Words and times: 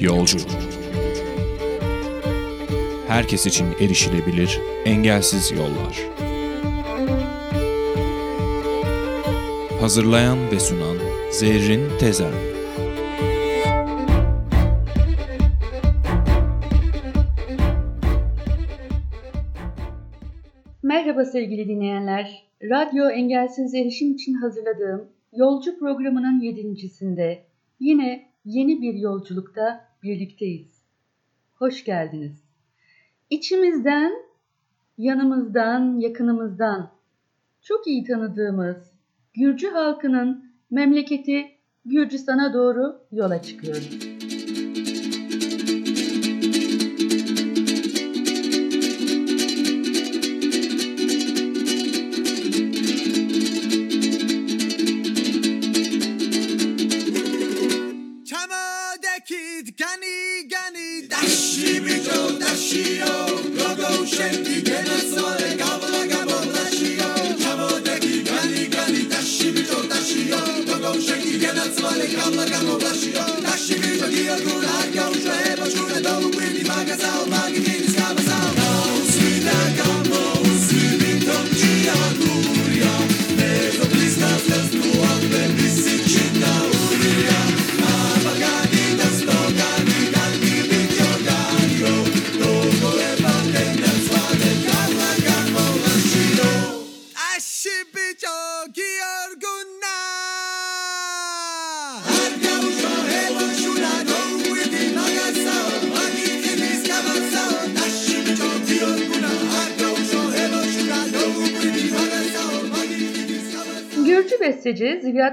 Yolcu 0.00 0.38
Herkes 3.08 3.46
için 3.46 3.66
erişilebilir, 3.80 4.60
engelsiz 4.84 5.52
yollar. 5.52 6.08
Hazırlayan 9.80 10.38
ve 10.50 10.60
sunan 10.60 10.96
Zerrin 11.30 11.98
Tezen 11.98 12.32
Merhaba 20.82 21.24
sevgili 21.24 21.68
dinleyenler. 21.68 22.44
Radyo 22.62 23.10
Engelsiz 23.10 23.74
Erişim 23.74 24.12
için 24.12 24.34
hazırladığım 24.34 25.08
Yolcu 25.32 25.78
programının 25.78 26.40
yedincisinde 26.40 27.44
yine 27.80 28.30
yeni 28.44 28.82
bir 28.82 28.94
yolculukta 28.94 29.89
birlikteyiz. 30.02 30.82
Hoş 31.54 31.84
geldiniz. 31.84 32.44
İçimizden, 33.30 34.12
yanımızdan, 34.98 35.98
yakınımızdan 36.00 36.92
çok 37.62 37.86
iyi 37.86 38.04
tanıdığımız 38.04 38.92
Gürcü 39.34 39.68
halkının 39.68 40.52
memleketi 40.70 41.50
Gürcistan'a 41.84 42.54
doğru 42.54 43.00
yola 43.12 43.42
çıkıyoruz. 43.42 44.19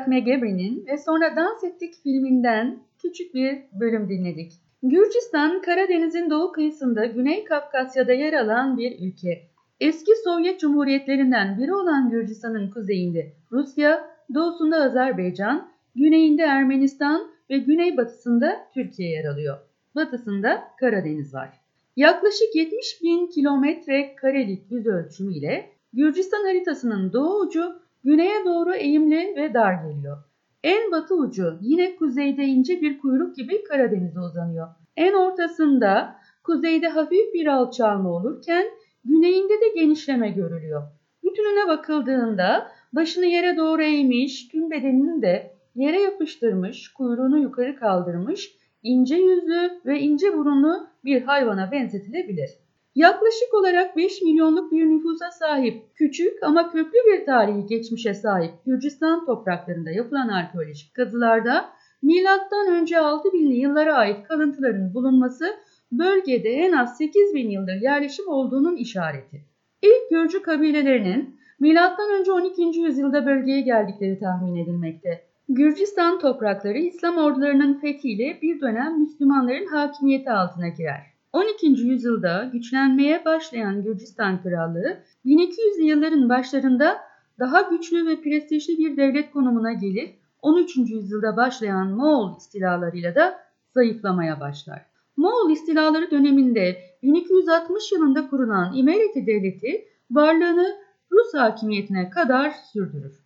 Megebri'nin 0.07 0.85
ve 0.87 0.97
sonra 0.97 1.35
Dans 1.35 1.63
Ettik 1.63 1.93
filminden 2.03 2.79
küçük 3.01 3.33
bir 3.33 3.57
bölüm 3.79 4.09
dinledik. 4.09 4.53
Gürcistan, 4.83 5.61
Karadeniz'in 5.61 6.29
doğu 6.29 6.51
kıyısında 6.51 7.05
Güney 7.05 7.43
Kafkasya'da 7.43 8.13
yer 8.13 8.33
alan 8.33 8.77
bir 8.77 8.99
ülke. 8.99 9.41
Eski 9.79 10.11
Sovyet 10.23 10.59
Cumhuriyetlerinden 10.59 11.57
biri 11.57 11.73
olan 11.73 12.09
Gürcistan'ın 12.09 12.69
kuzeyinde 12.69 13.33
Rusya, 13.51 14.09
doğusunda 14.33 14.77
Azerbaycan, 14.83 15.69
güneyinde 15.95 16.43
Ermenistan 16.43 17.31
ve 17.49 17.57
güneybatısında 17.57 18.57
Türkiye 18.73 19.09
yer 19.09 19.25
alıyor. 19.25 19.57
Batısında 19.95 20.63
Karadeniz 20.79 21.33
var. 21.33 21.49
Yaklaşık 21.95 22.55
70 22.55 23.01
bin 23.03 23.27
kilometre 23.27 24.15
karelik 24.15 24.71
yüz 24.71 24.87
ölçümü 24.87 25.33
ile 25.33 25.69
Gürcistan 25.93 26.43
haritasının 26.43 27.13
doğu 27.13 27.39
ucu 27.39 27.79
güneye 28.03 28.45
doğru 28.45 28.75
eğimli 28.75 29.33
ve 29.35 29.53
dar 29.53 29.73
geliyor. 29.73 30.17
En 30.63 30.91
batı 30.91 31.15
ucu 31.15 31.57
yine 31.61 31.95
kuzeyde 31.95 32.43
ince 32.43 32.81
bir 32.81 32.99
kuyruk 32.99 33.35
gibi 33.35 33.63
Karadeniz'e 33.63 34.19
uzanıyor. 34.19 34.67
En 34.97 35.13
ortasında 35.13 36.15
kuzeyde 36.43 36.87
hafif 36.87 37.33
bir 37.33 37.47
alçalma 37.47 38.09
olurken 38.09 38.65
güneyinde 39.05 39.53
de 39.53 39.79
genişleme 39.79 40.29
görülüyor. 40.29 40.83
Bütününe 41.23 41.67
bakıldığında 41.67 42.71
başını 42.93 43.25
yere 43.25 43.57
doğru 43.57 43.81
eğmiş, 43.81 44.47
tüm 44.47 44.71
bedenini 44.71 45.21
de 45.21 45.53
yere 45.75 46.01
yapıştırmış, 46.01 46.93
kuyruğunu 46.93 47.39
yukarı 47.39 47.75
kaldırmış, 47.75 48.55
ince 48.83 49.15
yüzlü 49.15 49.71
ve 49.85 49.99
ince 49.99 50.37
burunlu 50.37 50.87
bir 51.05 51.21
hayvana 51.21 51.71
benzetilebilir. 51.71 52.49
Yaklaşık 52.97 53.53
olarak 53.53 53.97
5 53.97 54.21
milyonluk 54.21 54.71
bir 54.71 54.85
nüfusa 54.85 55.31
sahip, 55.31 55.83
küçük 55.95 56.43
ama 56.43 56.71
köklü 56.71 56.97
bir 57.07 57.25
tarihi 57.25 57.65
geçmişe 57.65 58.13
sahip 58.13 58.51
Gürcistan 58.65 59.25
topraklarında 59.25 59.91
yapılan 59.91 60.27
arkeolojik 60.27 60.93
kazılarda 60.93 61.69
milattan 62.01 62.67
önce 62.67 62.95
6000'li 62.95 63.55
yıllara 63.55 63.93
ait 63.93 64.27
kalıntıların 64.27 64.93
bulunması 64.93 65.45
bölgede 65.91 66.49
en 66.49 66.71
az 66.71 66.97
8000 66.97 67.49
yıldır 67.49 67.81
yerleşim 67.81 68.27
olduğunun 68.27 68.75
işareti. 68.75 69.41
İlk 69.81 70.09
Gürcü 70.09 70.41
kabilelerinin 70.41 71.39
milattan 71.59 72.19
önce 72.19 72.31
12. 72.31 72.79
yüzyılda 72.79 73.25
bölgeye 73.25 73.61
geldikleri 73.61 74.19
tahmin 74.19 74.55
edilmekte. 74.55 75.21
Gürcistan 75.49 76.19
toprakları 76.19 76.77
İslam 76.77 77.17
ordularının 77.17 77.79
fethiyle 77.79 78.39
bir 78.41 78.61
dönem 78.61 78.99
Müslümanların 78.99 79.67
hakimiyeti 79.67 80.31
altına 80.31 80.67
girer. 80.67 81.16
12. 81.37 81.67
yüzyılda 81.67 82.49
güçlenmeye 82.53 83.25
başlayan 83.25 83.83
Gürcistan 83.83 84.43
Krallığı 84.43 84.97
1200'lü 85.25 85.81
yılların 85.81 86.29
başlarında 86.29 86.97
daha 87.39 87.61
güçlü 87.61 88.07
ve 88.07 88.21
prestijli 88.21 88.77
bir 88.77 88.97
devlet 88.97 89.31
konumuna 89.31 89.73
gelir. 89.73 90.09
13. 90.41 90.77
yüzyılda 90.77 91.37
başlayan 91.37 91.87
Moğol 91.87 92.37
istilalarıyla 92.37 93.15
da 93.15 93.39
zayıflamaya 93.73 94.39
başlar. 94.39 94.85
Moğol 95.17 95.49
istilaları 95.49 96.11
döneminde 96.11 96.77
1260 97.03 97.91
yılında 97.91 98.29
kurulan 98.29 98.73
İmereti 98.75 99.27
Devleti 99.27 99.85
varlığını 100.11 100.75
Rus 101.11 101.33
hakimiyetine 101.33 102.09
kadar 102.09 102.51
sürdürür. 102.73 103.19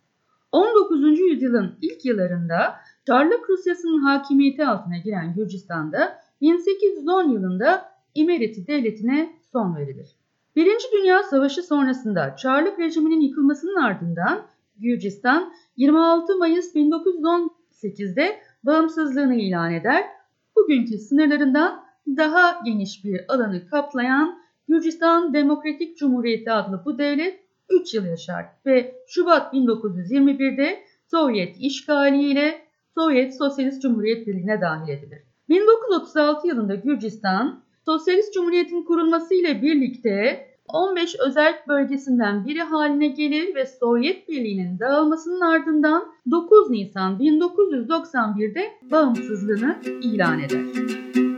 19. 0.52 1.20
yüzyılın 1.20 1.74
ilk 1.82 2.04
yıllarında 2.04 2.74
Çarlık 3.06 3.50
Rusyası'nın 3.50 3.98
hakimiyeti 3.98 4.66
altına 4.66 4.98
giren 4.98 5.34
Gürcistan'da 5.34 6.22
1810 6.40 7.28
yılında 7.28 7.91
İmereti 8.14 8.66
Devleti'ne 8.66 9.32
son 9.52 9.76
verilir. 9.76 10.16
Birinci 10.56 10.86
Dünya 10.92 11.22
Savaşı 11.22 11.62
sonrasında 11.62 12.36
Çarlık 12.36 12.78
rejiminin 12.78 13.20
yıkılmasının 13.20 13.82
ardından 13.82 14.46
Gürcistan 14.76 15.52
26 15.76 16.38
Mayıs 16.38 16.74
1918'de 16.74 18.40
bağımsızlığını 18.64 19.34
ilan 19.34 19.72
eder. 19.72 20.04
Bugünkü 20.56 20.98
sınırlarından 20.98 21.84
daha 22.06 22.60
geniş 22.64 23.04
bir 23.04 23.34
alanı 23.34 23.66
kaplayan 23.66 24.38
Gürcistan 24.68 25.34
Demokratik 25.34 25.96
Cumhuriyeti 25.96 26.50
adlı 26.50 26.82
bu 26.84 26.98
devlet 26.98 27.40
3 27.70 27.94
yıl 27.94 28.04
yaşar 28.04 28.46
ve 28.66 28.94
Şubat 29.06 29.54
1921'de 29.54 30.84
Sovyet 31.10 31.56
işgaliyle 31.60 32.62
Sovyet 32.94 33.38
Sosyalist 33.38 33.82
Cumhuriyet 33.82 34.26
Birliği'ne 34.26 34.60
dahil 34.60 34.88
edilir. 34.88 35.18
1936 35.48 36.48
yılında 36.48 36.74
Gürcistan 36.74 37.62
Sosyalist 37.84 38.34
Cumhuriyet'in 38.34 38.82
kurulması 38.82 39.34
ile 39.34 39.62
birlikte 39.62 40.46
15 40.68 41.16
özel 41.26 41.54
bölgesinden 41.68 42.46
biri 42.46 42.60
haline 42.60 43.08
gelir 43.08 43.54
ve 43.54 43.66
Sovyet 43.66 44.28
Birliği'nin 44.28 44.78
dağılmasının 44.78 45.40
ardından 45.40 46.04
9 46.30 46.70
Nisan 46.70 47.18
1991'de 47.18 48.70
bağımsızlığını 48.90 49.76
ilan 50.02 50.40
eder. 50.40 51.31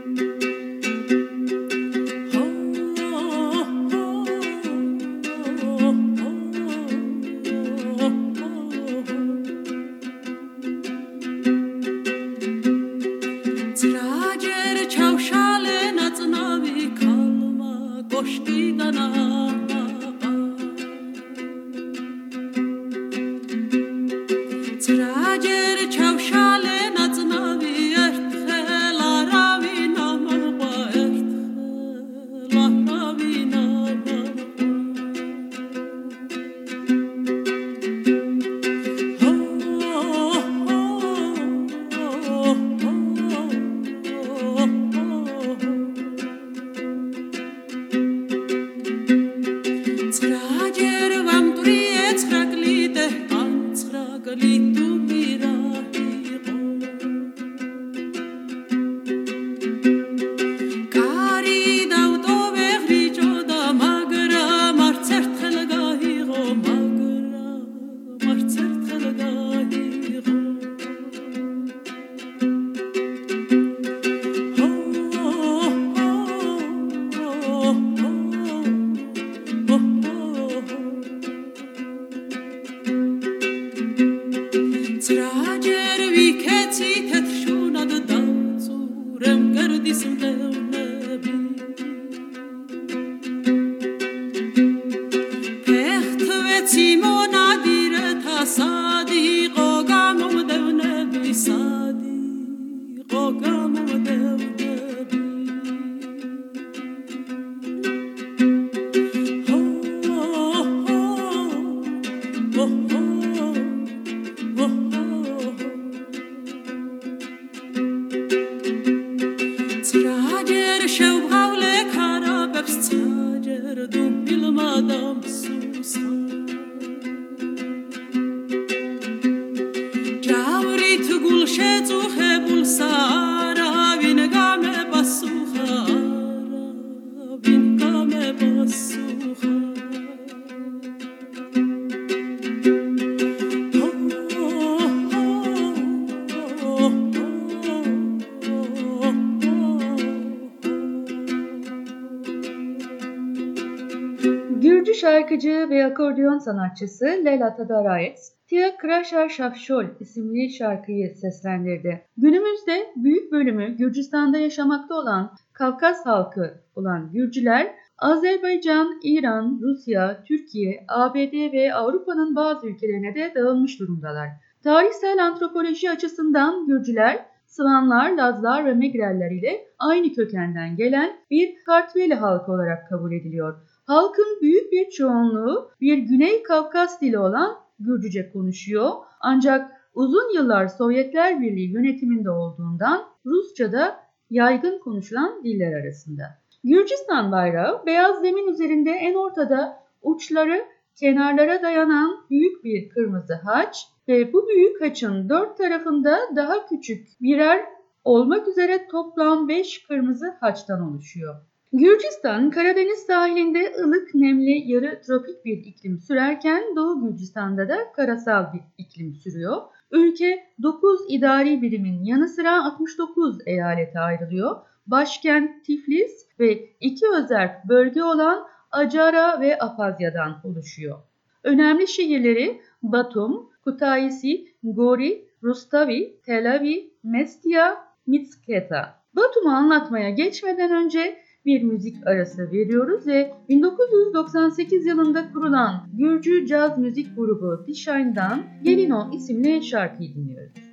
Sanatçısı 156.45 157.05
Lela 157.05 157.55
Tadaraetz, 157.55 158.33
Tia 158.47 158.77
Krasha 158.77 159.29
Şafşol 159.29 159.85
isimli 159.99 160.49
şarkıyı 160.49 161.15
seslendirdi. 161.15 162.05
Günümüzde 162.17 162.93
büyük 162.95 163.31
bölümü 163.31 163.77
Gürcistan'da 163.77 164.37
yaşamakta 164.37 164.95
olan 164.95 165.31
Kafkas 165.53 166.05
halkı 166.05 166.53
olan 166.75 167.11
Gürcüler, 167.11 167.75
Azerbaycan, 167.97 168.99
İran, 169.03 169.59
Rusya, 169.61 170.23
Türkiye, 170.27 170.85
ABD 170.87 171.53
ve 171.53 171.73
Avrupa'nın 171.73 172.35
bazı 172.35 172.67
ülkelerine 172.67 173.15
de 173.15 173.31
dağılmış 173.35 173.79
durumdalar. 173.79 174.29
Tarihsel 174.63 175.25
antropoloji 175.25 175.89
açısından 175.89 176.67
Gürcüler, 176.67 177.25
Sıvanlar, 177.45 178.11
Lazlar 178.11 178.65
ve 178.65 178.73
Megreller 178.73 179.31
ile 179.31 179.67
aynı 179.79 180.13
kökenden 180.13 180.75
gelen 180.75 181.17
bir 181.31 181.55
Kartveli 181.65 182.13
halkı 182.13 182.51
olarak 182.51 182.89
kabul 182.89 183.11
ediliyor. 183.11 183.55
Halkın 183.85 184.39
büyük 184.41 184.71
bir 184.71 184.89
çoğunluğu 184.89 185.69
bir 185.81 185.97
Güney 185.97 186.43
Kafkas 186.43 187.01
dili 187.01 187.19
olan 187.19 187.57
Gürcüce 187.79 188.29
konuşuyor. 188.29 188.91
Ancak 189.19 189.71
uzun 189.93 190.35
yıllar 190.35 190.67
Sovyetler 190.67 191.41
Birliği 191.41 191.71
yönetiminde 191.71 192.29
olduğundan 192.29 193.05
Rusça 193.25 193.71
da 193.71 193.99
yaygın 194.29 194.79
konuşulan 194.79 195.43
diller 195.43 195.81
arasında. 195.81 196.23
Gürcistan 196.63 197.31
bayrağı 197.31 197.85
beyaz 197.85 198.21
zemin 198.21 198.47
üzerinde 198.47 198.91
en 198.91 199.13
ortada 199.13 199.83
uçları 200.01 200.65
kenarlara 200.95 201.61
dayanan 201.61 202.25
büyük 202.29 202.63
bir 202.63 202.89
kırmızı 202.89 203.33
haç 203.33 203.87
ve 204.07 204.33
bu 204.33 204.47
büyük 204.47 204.81
haçın 204.81 205.29
dört 205.29 205.57
tarafında 205.57 206.19
daha 206.35 206.65
küçük 206.67 207.07
birer 207.21 207.65
olmak 208.03 208.47
üzere 208.47 208.87
toplam 208.87 209.47
beş 209.47 209.83
kırmızı 209.87 210.35
haçtan 210.39 210.81
oluşuyor. 210.81 211.35
Gürcistan, 211.73 212.51
Karadeniz 212.51 212.99
sahilinde 212.99 213.73
ılık, 213.79 214.15
nemli, 214.15 214.71
yarı 214.71 215.01
tropik 215.01 215.45
bir 215.45 215.57
iklim 215.57 215.99
sürerken 215.99 216.63
Doğu 216.75 217.01
Gürcistan'da 217.01 217.69
da 217.69 217.91
karasal 217.95 218.53
bir 218.53 218.61
iklim 218.77 219.15
sürüyor. 219.15 219.61
Ülke 219.91 220.47
9 220.61 220.99
idari 221.09 221.61
birimin 221.61 222.03
yanı 222.03 222.27
sıra 222.27 222.63
69 222.63 223.37
eyalete 223.45 223.99
ayrılıyor. 223.99 224.55
Başkent 224.87 225.65
Tiflis 225.65 226.27
ve 226.39 226.69
iki 226.79 227.05
özerk 227.17 227.69
bölge 227.69 228.03
olan 228.03 228.47
Acara 228.71 229.41
ve 229.41 229.59
Apazya'dan 229.59 230.41
oluşuyor. 230.43 230.99
Önemli 231.43 231.87
şehirleri 231.87 232.61
Batum, 232.83 233.49
Kutaisi, 233.63 234.47
Gori, 234.63 235.25
Rustavi, 235.43 236.21
Telavi, 236.25 236.91
Mestia, 237.03 237.75
Mitsketa. 238.07 239.05
Batum'u 239.15 239.49
anlatmaya 239.49 240.09
geçmeden 240.09 240.71
önce 240.71 241.24
bir 241.45 241.63
müzik 241.63 242.07
arası 242.07 242.51
veriyoruz 242.51 243.07
ve 243.07 243.33
1998 243.49 244.85
yılında 244.85 245.31
kurulan 245.31 245.87
Gürcü 245.93 246.45
caz 246.47 246.77
müzik 246.77 247.15
grubu 247.15 247.65
Dishine'dan 247.67 248.43
Gelino 248.63 249.09
isimli 249.13 249.63
şarkıyı 249.63 250.15
dinliyoruz. 250.15 250.64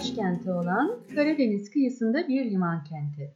Başkenti 0.00 0.50
olan 0.50 0.98
Karadeniz 1.14 1.70
kıyısında 1.70 2.28
bir 2.28 2.50
liman 2.50 2.84
kenti. 2.84 3.34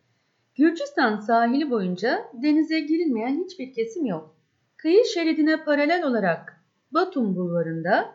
Gürcistan 0.55 1.17
sahili 1.17 1.71
boyunca 1.71 2.25
denize 2.43 2.81
girilmeyen 2.81 3.45
hiçbir 3.45 3.73
kesim 3.73 4.07
yok. 4.07 4.37
Kıyı 4.77 5.05
şeridine 5.05 5.65
paralel 5.65 6.05
olarak 6.05 6.61
Batum 6.91 7.37
bulvarında 7.37 8.15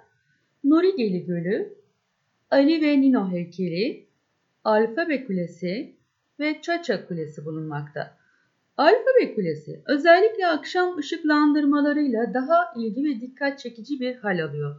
Norigeli 0.63 1.25
Gölü, 1.25 1.73
Ali 2.51 2.81
ve 2.81 3.01
Nino 3.01 3.31
heykeli, 3.31 4.07
Alfabe 4.63 5.25
Kulesi 5.25 5.95
ve 6.39 6.61
Çaça 6.61 7.07
Kulesi 7.07 7.45
bulunmakta. 7.45 8.17
Alfabe 8.77 9.35
Kulesi 9.35 9.81
özellikle 9.85 10.47
akşam 10.47 10.97
ışıklandırmalarıyla 10.97 12.33
daha 12.33 12.73
ilgi 12.75 13.03
ve 13.03 13.21
dikkat 13.21 13.59
çekici 13.59 13.99
bir 13.99 14.15
hal 14.15 14.43
alıyor. 14.43 14.75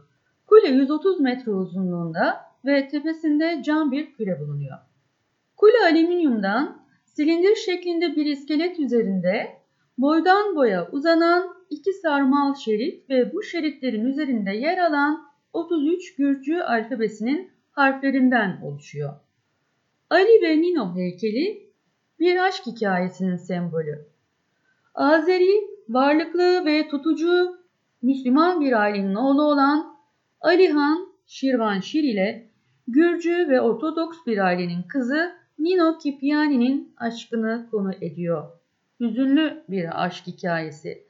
Kule 0.47 0.67
130 0.67 1.19
metre 1.19 1.51
uzunluğunda 1.51 2.50
ve 2.65 2.87
tepesinde 2.87 3.61
cam 3.63 3.91
bir 3.91 4.13
küre 4.13 4.39
bulunuyor. 4.39 4.77
Kule 5.57 5.77
alüminyumdan 5.83 6.81
silindir 7.05 7.55
şeklinde 7.55 8.15
bir 8.15 8.25
iskelet 8.25 8.79
üzerinde 8.79 9.57
boydan 9.97 10.55
boya 10.55 10.89
uzanan 10.91 11.55
iki 11.69 11.93
sarmal 11.93 12.55
şerit 12.55 13.09
ve 13.09 13.33
bu 13.33 13.43
şeritlerin 13.43 14.05
üzerinde 14.05 14.51
yer 14.51 14.77
alan 14.77 15.31
33 15.53 16.15
Gürcü 16.15 16.59
alfabesinin 16.59 17.51
harflerinden 17.71 18.61
oluşuyor. 18.61 19.13
Ali 20.09 20.41
ve 20.41 20.61
Nino 20.61 20.95
heykeli 20.95 21.71
bir 22.19 22.47
aşk 22.47 22.65
hikayesinin 22.65 23.35
sembolü. 23.35 24.05
Azeri, 24.95 25.61
varlıklı 25.89 26.65
ve 26.65 26.87
tutucu 26.87 27.61
Müslüman 28.01 28.61
bir 28.61 28.81
ailenin 28.81 29.15
oğlu 29.15 29.43
olan 29.43 29.97
Ali 30.41 30.69
Han 30.69 31.11
Şirvanşir 31.25 32.03
ile 32.03 32.50
Gürcü 32.87 33.49
ve 33.49 33.61
Ortodoks 33.61 34.17
bir 34.27 34.37
ailenin 34.37 34.83
kızı 34.83 35.31
Nino 35.59 35.97
Kipiani'nin 35.97 36.93
aşkını 36.97 37.67
konu 37.71 37.91
ediyor. 38.01 38.47
Hüzünlü 38.99 39.63
bir 39.69 40.05
aşk 40.05 40.27
hikayesi. 40.27 41.03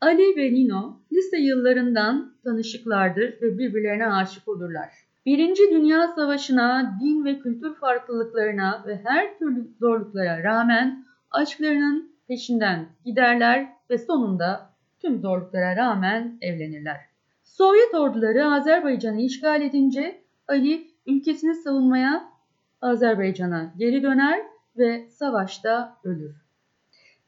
Ali 0.00 0.36
ve 0.36 0.52
Nino 0.54 1.00
lise 1.12 1.36
yıllarından 1.36 2.34
tanışıklardır 2.44 3.42
ve 3.42 3.58
birbirlerine 3.58 4.12
aşık 4.12 4.48
olurlar. 4.48 4.88
Birinci 5.26 5.62
Dünya 5.70 6.08
Savaşı'na, 6.08 6.98
din 7.02 7.24
ve 7.24 7.38
kültür 7.38 7.74
farklılıklarına 7.74 8.84
ve 8.86 9.00
her 9.04 9.38
türlü 9.38 9.68
zorluklara 9.80 10.42
rağmen 10.42 11.04
aşklarının 11.30 12.12
peşinden 12.28 12.86
giderler 13.04 13.68
ve 13.90 13.98
sonunda 13.98 14.70
tüm 15.00 15.20
zorluklara 15.20 15.76
rağmen 15.76 16.38
evlenirler. 16.40 17.00
Sovyet 17.42 17.94
orduları 17.94 18.46
Azerbaycan'ı 18.46 19.20
işgal 19.20 19.62
edince 19.62 20.22
Ali 20.48 20.91
ülkesini 21.06 21.54
savunmaya 21.54 22.32
Azerbaycan'a 22.80 23.72
geri 23.78 24.02
döner 24.02 24.42
ve 24.78 25.08
savaşta 25.10 25.96
ölür. 26.04 26.34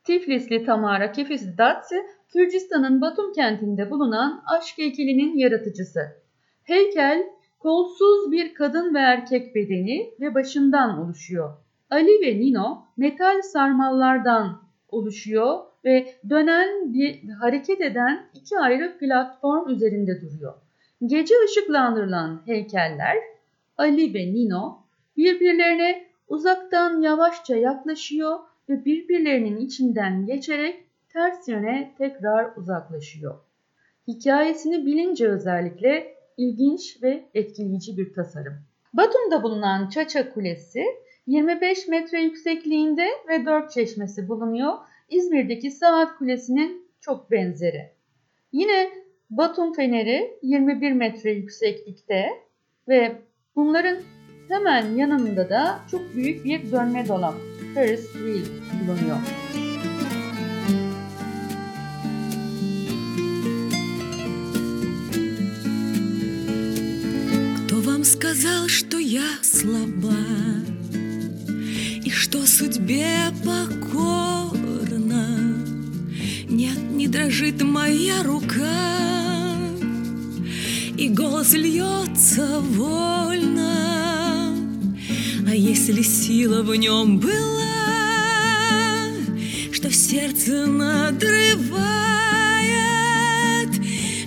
Tiflisli 0.05 0.65
Tamara 0.65 1.13
Kefisdatsi, 1.13 1.97
Kürcistan'ın 2.29 3.01
Batum 3.01 3.33
kentinde 3.33 3.91
bulunan 3.91 4.43
aşk 4.47 4.79
heykelinin 4.79 5.37
yaratıcısı. 5.37 6.01
Heykel 6.63 7.25
kolsuz 7.59 8.33
bir 8.33 8.55
kadın 8.55 8.95
ve 8.95 8.99
erkek 8.99 9.55
bedeni 9.55 10.11
ve 10.21 10.35
başından 10.35 10.99
oluşuyor. 10.99 11.51
Ali 11.91 12.27
ve 12.27 12.41
Nino 12.41 12.85
metal 12.97 13.43
sarmallardan 13.43 14.63
oluşuyor 14.89 15.59
ve 15.85 16.15
dönen 16.31 16.95
bir 16.95 17.29
hareket 17.29 17.81
eden 17.81 18.27
iki 18.35 18.59
ayrı 18.59 18.99
platform 18.99 19.69
üzerinde 19.69 20.21
duruyor. 20.21 20.55
Gece 21.07 21.35
ışıklandırılan 21.45 22.43
heykeller 22.47 23.17
Ali 23.77 24.15
ve 24.15 24.33
Nino 24.35 24.85
birbirlerine 25.17 26.07
uzaktan 26.29 27.01
yavaşça 27.01 27.57
yaklaşıyor 27.57 28.39
ve 28.69 28.85
birbirlerinin 28.85 29.57
içinden 29.57 30.27
geçerek 30.27 30.85
ters 31.09 31.49
yöne 31.49 31.95
tekrar 31.99 32.57
uzaklaşıyor. 32.57 33.39
Hikayesini 34.09 34.87
bilince 34.87 35.29
özellikle 35.29 36.15
ilginç 36.37 37.03
ve 37.03 37.25
etkileyici 37.35 37.97
bir 37.97 38.13
tasarım. 38.13 38.55
Batum'da 38.93 39.43
bulunan 39.43 39.89
Çaça 39.89 40.33
Kulesi 40.33 40.85
25 41.27 41.89
metre 41.89 42.23
yüksekliğinde 42.23 43.09
ve 43.29 43.47
4 43.47 43.71
çeşmesi 43.71 44.29
bulunuyor. 44.29 44.73
İzmir'deki 45.09 45.71
Saat 45.71 46.19
Kulesi'nin 46.19 46.89
çok 47.01 47.31
benzeri. 47.31 47.91
Yine 48.53 48.91
Batum 49.31 49.73
Feneri 49.73 50.39
21 50.43 50.93
metre 50.93 51.33
yükseklikte 51.33 52.29
ve 52.89 53.23
bunların 53.57 53.97
hemen 54.49 54.97
yanında 54.97 55.51
da 55.51 55.81
çok 55.91 56.15
büyük 56.15 56.45
bir 56.45 56.73
dönme 56.73 57.09
dolap 57.09 57.35
Ferris 57.75 58.13
wheel 58.13 58.45
bulunuyor. 58.81 59.17
Сказал, 68.05 68.69
что 68.69 68.99
я 68.99 69.25
слаба 69.43 70.15
И 72.05 72.11
что 72.11 72.47
судьбе 72.47 73.07
покорна 73.45 75.27
Нет, 76.49 76.79
не 76.91 77.09
дрожит 77.09 77.63
моя 77.63 78.23
рука 78.23 79.14
И 80.97 81.09
голос 81.09 81.53
льется 81.55 82.61
вольно 82.61 84.57
А 85.47 85.55
если 85.55 86.03
сила 86.03 86.63
в 86.63 86.75
нем 86.77 87.19
была 87.19 87.33
Что 89.73 89.91
сердце 89.93 90.67
надрывает 90.67 91.65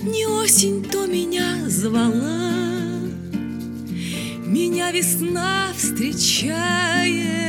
Не 0.02 0.26
осень, 0.26 0.84
то 0.84 1.06
меня 1.06 1.68
звала 1.68 2.38
Меня 4.46 4.90
весна 4.90 5.68
встречает. 5.74 7.47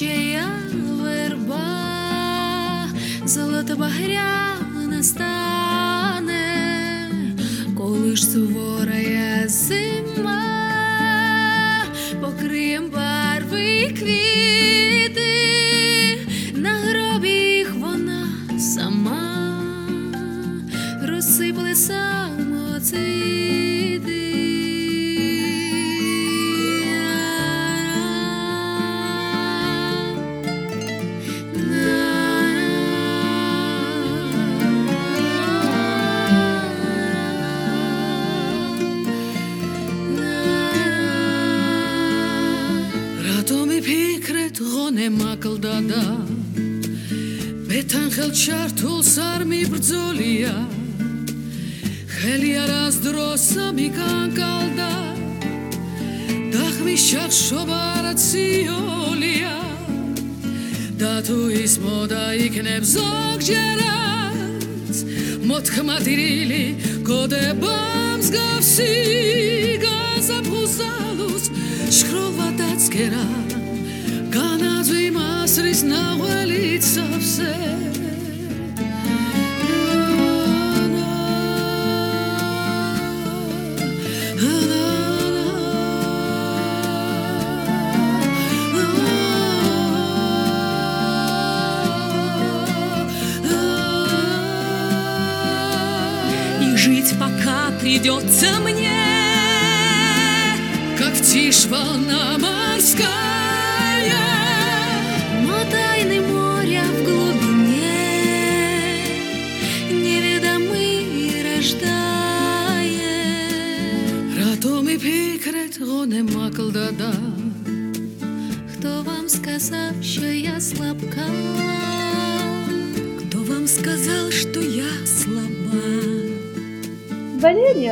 чаян 0.00 0.72
верба, 1.02 2.88
золотобагряна 3.26 5.02
стане, 5.02 6.46
коли 7.78 8.16
ж 8.16 8.26
суворо 8.26 8.79
მადრილი 65.90 66.64
გოდება 67.02 67.76
მსგავსი 68.20 68.90
გაზაფხულს 69.82 71.48
შროვა 71.98 72.46
დაცქერა 72.60 73.24
განაძვი 74.36 75.06
მასრის 75.18 75.82
ნაღველი 75.90 76.62
ცავსე 76.86 77.79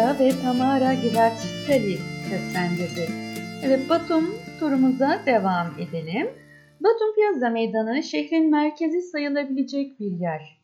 Ve 0.08 0.30
Tamara 0.42 0.94
Giracelli 0.94 1.96
seslendirdi. 2.28 3.12
Evet 3.64 3.90
Batum 3.90 4.34
turumuza 4.60 5.20
devam 5.26 5.66
edelim. 5.78 6.28
Batum 6.80 7.14
Piazza 7.14 7.50
Meydanı 7.50 8.02
şehrin 8.02 8.50
merkezi 8.50 9.02
sayılabilecek 9.02 10.00
bir 10.00 10.10
yer. 10.10 10.60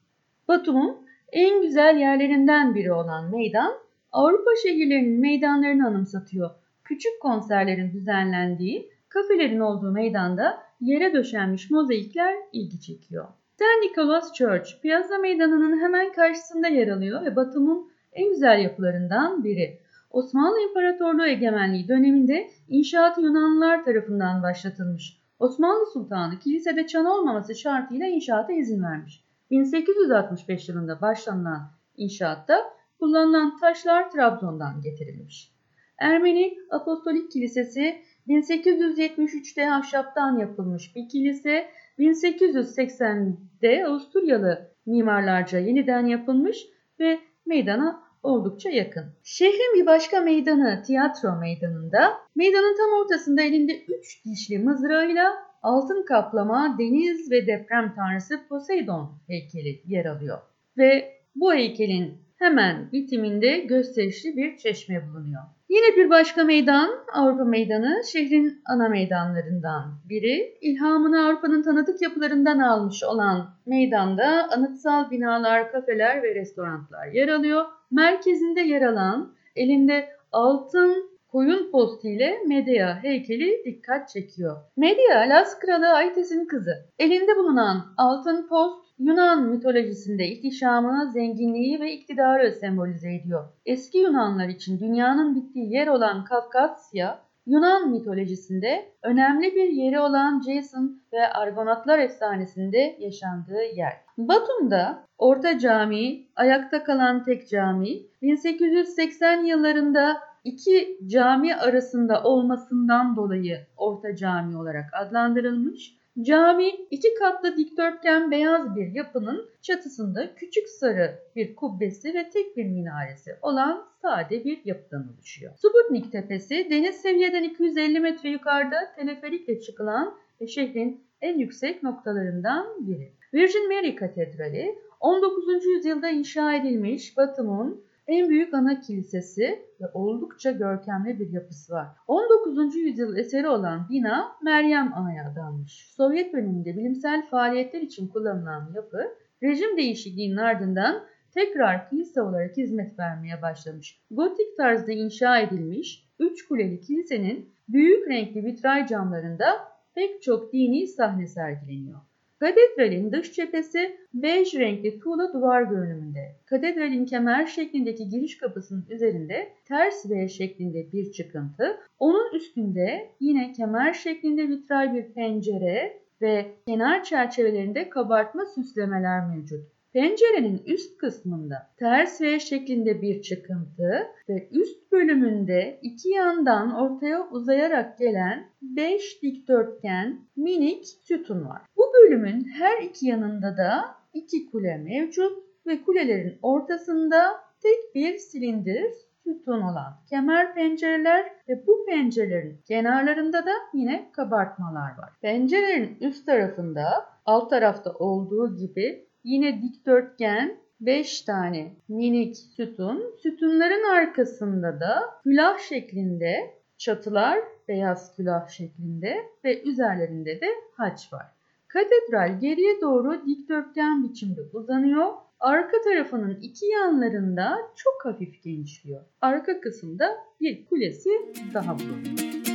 Batum'un 0.48 1.07
en 1.33 1.62
güzel 1.62 1.96
yerlerinden 1.96 2.74
biri 2.74 2.92
olan 2.92 3.30
meydan, 3.30 3.72
Avrupa 4.12 4.50
şehirlerinin 4.62 5.20
meydanlarını 5.20 5.87
anımsatıyor. 5.87 6.50
Küçük 6.85 7.20
konserlerin 7.22 7.92
düzenlendiği, 7.92 8.90
kafelerin 9.09 9.61
olduğu 9.61 9.92
meydanda 9.92 10.62
yere 10.80 11.12
döşenmiş 11.12 11.70
mozaikler 11.70 12.35
ilgi 12.52 12.80
çekiyor. 12.80 13.28
St. 13.54 13.62
Nicholas 13.83 14.33
Church, 14.33 14.80
Piazza 14.83 15.18
Meydanı'nın 15.18 15.80
hemen 15.80 16.12
karşısında 16.12 16.68
yer 16.68 16.88
alıyor 16.88 17.24
ve 17.24 17.37
Batum'un 17.37 17.93
en 18.14 18.29
güzel 18.29 18.59
yapılarından 18.59 19.44
biri. 19.44 19.79
Osmanlı 20.11 20.61
İmparatorluğu 20.68 21.27
egemenliği 21.27 21.88
döneminde 21.88 22.50
inşaatı 22.68 23.20
Yunanlılar 23.20 23.85
tarafından 23.85 24.42
başlatılmış. 24.42 25.18
Osmanlı 25.38 25.87
Sultanı 25.92 26.38
kilisede 26.38 26.87
çan 26.87 27.05
olmaması 27.05 27.55
şartıyla 27.55 28.07
inşaata 28.07 28.53
izin 28.53 28.83
vermiş. 28.83 29.24
1865 29.50 30.68
yılında 30.68 31.00
başlanılan 31.00 31.70
inşaatta 31.96 32.59
kullanılan 32.98 33.59
taşlar 33.59 34.11
Trabzon'dan 34.11 34.81
getirilmiş. 34.81 35.53
Ermeni 35.98 36.59
Apostolik 36.70 37.31
Kilisesi 37.31 37.96
1873'te 38.29 39.72
ahşaptan 39.72 40.38
yapılmış 40.38 40.96
bir 40.96 41.09
kilise, 41.09 41.68
1880'de 41.98 43.87
Avusturyalı 43.87 44.70
mimarlarca 44.87 45.59
yeniden 45.59 46.07
yapılmış 46.07 46.66
ve 47.00 47.18
meydana 47.46 48.04
oldukça 48.25 48.71
yakın. 48.71 49.05
Şehrin 49.23 49.81
bir 49.81 49.87
başka 49.87 50.21
meydanı 50.21 50.83
tiyatro 50.87 51.37
meydanında 51.41 52.13
meydanın 52.37 52.77
tam 52.77 53.01
ortasında 53.01 53.43
elinde 53.43 53.85
üç 53.85 54.25
dişli 54.25 54.59
mızrağıyla 54.59 55.33
altın 55.63 56.05
kaplama 56.05 56.77
deniz 56.79 57.31
ve 57.31 57.47
deprem 57.47 57.95
tanrısı 57.95 58.49
Poseidon 58.49 59.13
heykeli 59.27 59.83
yer 59.87 60.05
alıyor. 60.05 60.39
Ve 60.79 61.15
bu 61.35 61.55
heykelin 61.55 62.15
hemen 62.39 62.93
bitiminde 62.93 63.59
gösterişli 63.59 64.37
bir 64.37 64.57
çeşme 64.57 65.09
bulunuyor. 65.09 65.43
Yine 65.69 65.97
bir 65.97 66.11
başka 66.11 66.45
meydan 66.45 66.91
Avrupa 67.13 67.45
Meydanı 67.45 68.03
şehrin 68.13 68.63
ana 68.67 68.89
meydanlarından 68.89 69.85
biri. 70.09 70.59
İlhamını 70.61 71.27
Avrupa'nın 71.27 71.63
tanıdık 71.63 72.03
yapılarından 72.03 72.59
almış 72.59 73.05
olan 73.05 73.51
meydanda 73.67 74.49
anıtsal 74.57 75.11
binalar, 75.11 75.73
kafeler 75.73 76.23
ve 76.23 76.35
restoranlar 76.35 77.07
yer 77.13 77.29
alıyor. 77.29 77.65
Merkezinde 77.94 78.61
yer 78.61 78.83
alan 78.83 79.35
elinde 79.57 80.09
altın 80.33 81.11
koyun 81.28 81.70
postu 81.70 82.09
ile 82.09 82.42
Medea 82.46 83.02
heykeli 83.02 83.62
dikkat 83.64 84.09
çekiyor. 84.09 84.57
Medea 84.76 85.20
Las 85.28 85.59
kralı 85.59 85.88
Aites'in 85.88 86.46
kızı. 86.46 86.72
Elinde 86.98 87.37
bulunan 87.37 87.94
altın 87.96 88.48
post 88.48 88.85
Yunan 88.98 89.48
mitolojisinde 89.48 90.28
ihtişamı, 90.28 91.11
zenginliği 91.12 91.80
ve 91.80 91.92
iktidarı 91.92 92.52
sembolize 92.52 93.14
ediyor. 93.14 93.44
Eski 93.66 93.98
Yunanlar 93.98 94.48
için 94.48 94.80
dünyanın 94.80 95.35
bittiği 95.35 95.72
yer 95.72 95.87
olan 95.87 96.24
Kafkasya, 96.24 97.20
Yunan 97.46 97.90
mitolojisinde 97.90 98.92
önemli 99.02 99.54
bir 99.54 99.68
yeri 99.68 100.00
olan 100.00 100.42
Jason 100.46 101.02
ve 101.12 101.28
Argonatlar 101.28 101.98
efsanesinde 101.98 102.96
yaşandığı 102.98 103.62
yer. 103.76 103.92
Batum'da 104.18 105.04
Orta 105.18 105.59
Cami, 105.59 106.26
ayakta 106.37 106.85
kalan 106.85 107.22
tek 107.22 107.48
cami, 107.48 107.88
1880 108.22 109.44
yıllarında 109.44 110.16
iki 110.44 110.98
cami 111.07 111.57
arasında 111.57 112.22
olmasından 112.22 113.16
dolayı 113.16 113.66
Orta 113.76 114.16
Cami 114.16 114.57
olarak 114.57 114.85
adlandırılmış 114.92 115.96
Cami 116.22 116.68
iki 116.90 117.14
katlı 117.14 117.57
dikdörtgen 117.57 118.31
beyaz 118.31 118.77
bir 118.77 118.87
yapının 118.94 119.50
çatısında 119.62 120.35
küçük 120.35 120.68
sarı 120.68 121.18
bir 121.37 121.57
kubbesi 121.57 122.14
ve 122.14 122.31
tek 122.31 122.57
bir 122.57 122.64
minaresi 122.64 123.31
olan 123.42 123.87
sade 124.03 124.44
bir 124.44 124.61
yapıdan 124.64 125.14
oluşuyor. 125.14 125.53
Subutnik 125.57 126.12
Tepesi 126.12 126.66
deniz 126.70 126.96
seviyeden 126.96 127.42
250 127.42 128.00
metre 128.00 128.29
yukarıda 128.29 128.77
teleferikle 128.96 129.61
çıkılan 129.61 130.14
ve 130.40 130.46
şehrin 130.46 131.05
en 131.20 131.38
yüksek 131.38 131.83
noktalarından 131.83 132.87
biri. 132.87 133.12
Virgin 133.35 133.68
Mary 133.68 133.96
Katedrali 133.96 134.79
19. 135.00 135.64
yüzyılda 135.64 136.09
inşa 136.09 136.55
edilmiş 136.55 137.16
Batum'un 137.16 137.85
en 138.07 138.29
büyük 138.29 138.55
ana 138.55 138.81
kilisesi 138.81 139.43
ve 139.81 139.85
oldukça 139.95 140.51
görkemli 140.51 141.19
bir 141.19 141.31
yapısı 141.31 141.73
var. 141.73 141.87
19. 142.07 142.77
yüzyıl 142.77 143.17
eseri 143.17 143.49
olan 143.49 143.87
bina 143.90 144.37
Meryem 144.43 144.95
Ana'ya 144.95 145.31
adanmış. 145.33 145.93
Sovyet 145.97 146.33
döneminde 146.33 146.77
bilimsel 146.77 147.27
faaliyetler 147.31 147.81
için 147.81 148.09
kullanılan 148.09 148.73
yapı, 148.75 149.03
rejim 149.43 149.77
değişikliğinin 149.77 150.37
ardından 150.37 151.05
tekrar 151.35 151.90
kilise 151.90 152.23
olarak 152.23 152.57
hizmet 152.57 152.99
vermeye 152.99 153.43
başlamış. 153.43 154.01
Gotik 154.11 154.57
tarzda 154.57 154.93
inşa 154.93 155.38
edilmiş 155.38 156.09
3 156.19 156.49
kuleli 156.49 156.81
kilisenin 156.81 157.55
büyük 157.69 158.09
renkli 158.09 158.45
vitray 158.45 158.87
camlarında 158.87 159.47
pek 159.95 160.23
çok 160.23 160.53
dini 160.53 160.87
sahne 160.87 161.27
sergileniyor. 161.27 162.01
Katedralin 162.40 163.12
dış 163.12 163.33
cephesi 163.33 163.97
bej 164.14 164.55
renkli 164.55 164.99
tuğla 164.99 165.33
duvar 165.33 165.62
görünümünde. 165.62 166.37
Katedralin 166.47 167.07
kemer 167.07 167.47
şeklindeki 167.47 168.09
giriş 168.09 168.38
kapısının 168.38 168.87
üzerinde 168.90 169.49
ters 169.64 170.11
V 170.11 170.29
şeklinde 170.29 170.92
bir 170.92 171.12
çıkıntı, 171.12 171.81
onun 171.99 172.35
üstünde 172.35 173.11
yine 173.20 173.53
kemer 173.53 173.92
şeklinde 173.92 174.49
vitray 174.49 174.94
bir 174.94 175.12
pencere 175.12 176.01
ve 176.23 176.47
kenar 176.66 177.05
çerçevelerinde 177.05 177.88
kabartma 177.88 178.44
süslemeler 178.44 179.27
mevcut. 179.27 179.74
Pencerenin 179.94 180.62
üst 180.66 180.98
kısmında 180.98 181.70
ters 181.78 182.20
V 182.20 182.40
şeklinde 182.40 183.02
bir 183.02 183.22
çıkıntı 183.22 184.07
ve 184.28 184.48
üst 184.50 184.92
bölümünde 184.92 185.78
iki 185.83 186.09
yandan 186.09 186.74
ortaya 186.74 187.28
uzayarak 187.30 187.98
gelen 187.98 188.46
5 188.62 189.22
dikdörtgen 189.22 190.20
minik 190.37 190.87
sütun 191.02 191.44
var. 191.48 191.62
Bu 191.76 191.83
bölümün 191.94 192.44
her 192.44 192.83
iki 192.83 193.07
yanında 193.07 193.57
da 193.57 193.85
iki 194.14 194.50
kule 194.50 194.76
mevcut 194.76 195.44
ve 195.66 195.83
kulelerin 195.83 196.38
ortasında 196.42 197.40
tek 197.62 197.94
bir 197.94 198.18
silindir 198.18 198.92
sütun 199.24 199.61
olan 199.61 199.92
kemer 200.11 200.54
pencereler 200.54 201.33
ve 201.48 201.66
bu 201.66 201.87
pencerelerin 201.87 202.61
kenarlarında 202.68 203.46
da 203.46 203.52
yine 203.74 204.11
kabartmalar 204.12 204.98
var. 204.98 205.12
Pencerelerin 205.20 205.96
üst 206.00 206.26
tarafında 206.26 206.85
alt 207.26 207.50
tarafta 207.50 207.92
olduğu 207.92 208.57
gibi 208.57 209.07
Yine 209.25 209.63
dikdörtgen 209.63 210.57
5 210.81 211.23
tane 211.23 211.73
minik 211.89 212.37
sütun. 212.37 213.15
Sütunların 213.23 213.91
arkasında 213.97 214.81
da 214.81 215.01
külah 215.23 215.59
şeklinde 215.59 216.55
çatılar 216.79 217.39
beyaz 217.69 218.17
külah 218.17 218.49
şeklinde 218.49 219.17
ve 219.45 219.63
üzerlerinde 219.63 220.41
de 220.41 220.47
haç 220.77 221.13
var. 221.13 221.27
Katedral 221.69 222.41
geriye 222.41 222.81
doğru 222.81 223.27
dikdörtgen 223.27 224.05
biçimde 224.05 224.41
uzanıyor. 224.53 225.13
Arka 225.41 225.77
tarafının 225.85 226.39
iki 226.41 226.67
yanlarında 226.67 227.59
çok 227.77 228.13
hafif 228.13 228.43
genişliyor. 228.43 229.05
Arka 229.21 229.61
kısımda 229.61 230.17
bir 230.41 230.67
kulesi 230.67 231.11
daha 231.55 231.79
bulunuyor. 231.79 232.54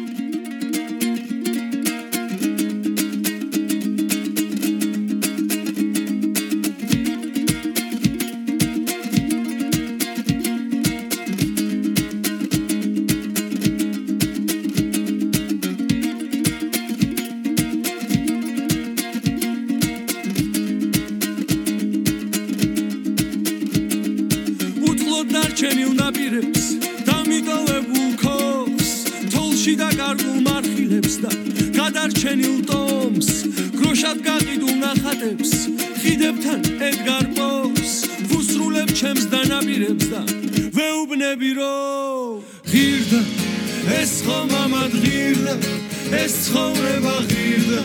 ეს 46.18 46.34
ცხოვრება 46.46 47.16
ღირდა 47.30 47.82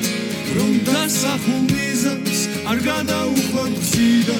რომ 0.56 0.72
დასახულ 0.88 1.62
მიზანს 1.68 2.40
არ 2.70 2.78
გადაუხვად 2.88 3.74
გზიდა 3.84 4.38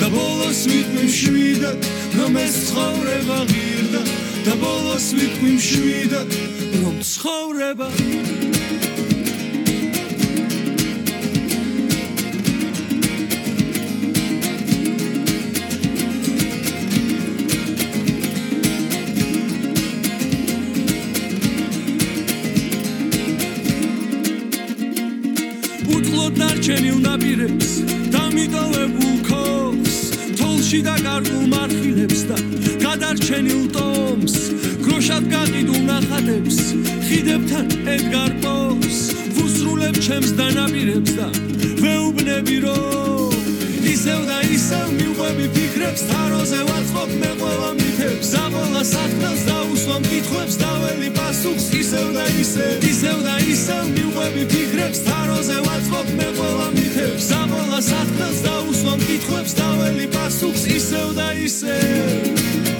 და 0.00 0.06
ბოლოს 0.12 0.60
ვიტყვი 0.72 1.04
მშვიდად 1.08 1.88
რომ 2.18 2.36
ეს 2.44 2.54
ცხოვრება 2.68 3.38
ღირდა 3.52 4.02
და 4.48 4.52
ბოლოს 4.64 5.06
ვიტყვი 5.16 5.50
მშვიდად 5.56 6.36
რომ 6.82 6.96
ცხოვრება 7.12 7.88
ჩემი 7.96 8.31
უნაპირებს 27.12 27.72
დამიტოვებულ 28.08 29.16
ქოს 29.28 29.96
თოლში 30.38 30.78
და 30.86 30.94
კარგულ 31.04 31.42
მარხილებს 31.52 32.22
და 32.28 32.36
გადარჩენილ 32.84 33.64
ტომს. 33.74 34.34
გროშად 34.84 35.24
გაყიდულ 35.28 35.82
ნახატებს 35.90 36.56
ხიდებთან 37.04 37.66
ედგარ 37.94 38.32
პოს. 38.40 38.96
ვუსრულებ 39.36 39.96
ჩემს 40.00 40.32
დანაპირებს 40.40 41.12
და 41.18 41.28
ვეუბნები 41.84 42.56
რომ 42.64 43.36
ისევ 43.92 44.20
და 44.30 44.38
ისევ 44.56 44.86
მიყვები 44.96 45.46
ფიქრებს 45.52 46.02
თაროზე 46.08 46.60
ვაწყობ 46.70 47.10
მე 47.20 47.30
ყველა 47.40 47.70
მითებს. 47.76 48.26
ზაბოლა 48.32 48.82
საქმელს 49.82 49.90
დაუსვამ 49.90 50.04
კითხვებს 50.06 50.56
დაველი 50.62 51.08
პასუხს 51.16 51.64
ისევ 51.74 52.12
და 52.14 52.26
ისევ 52.38 52.84
ისევ 52.86 53.18
და 53.26 53.34
ისევ 53.50 53.82
მიყვები 53.90 54.44
ფიქრებს 54.52 55.00
თაროზე 55.06 55.58
ვაწყობ 55.66 56.06
მე 56.18 56.28
ყველა 56.38 56.68
მითებს. 56.76 57.22
ზაბოლა 57.30 57.80
საქმელს 57.82 58.38
დაუსვამ 58.46 59.00
კითხვებს 59.08 59.52
დაველი 59.58 60.06
პასუხს 60.14 60.62
ისევ 60.78 61.08
და 61.18 61.28
ისევ 61.34 62.71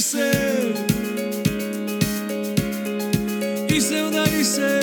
istev 0.00 0.74
İstev 3.76 4.12
da 4.12 4.24
istev 4.24 4.80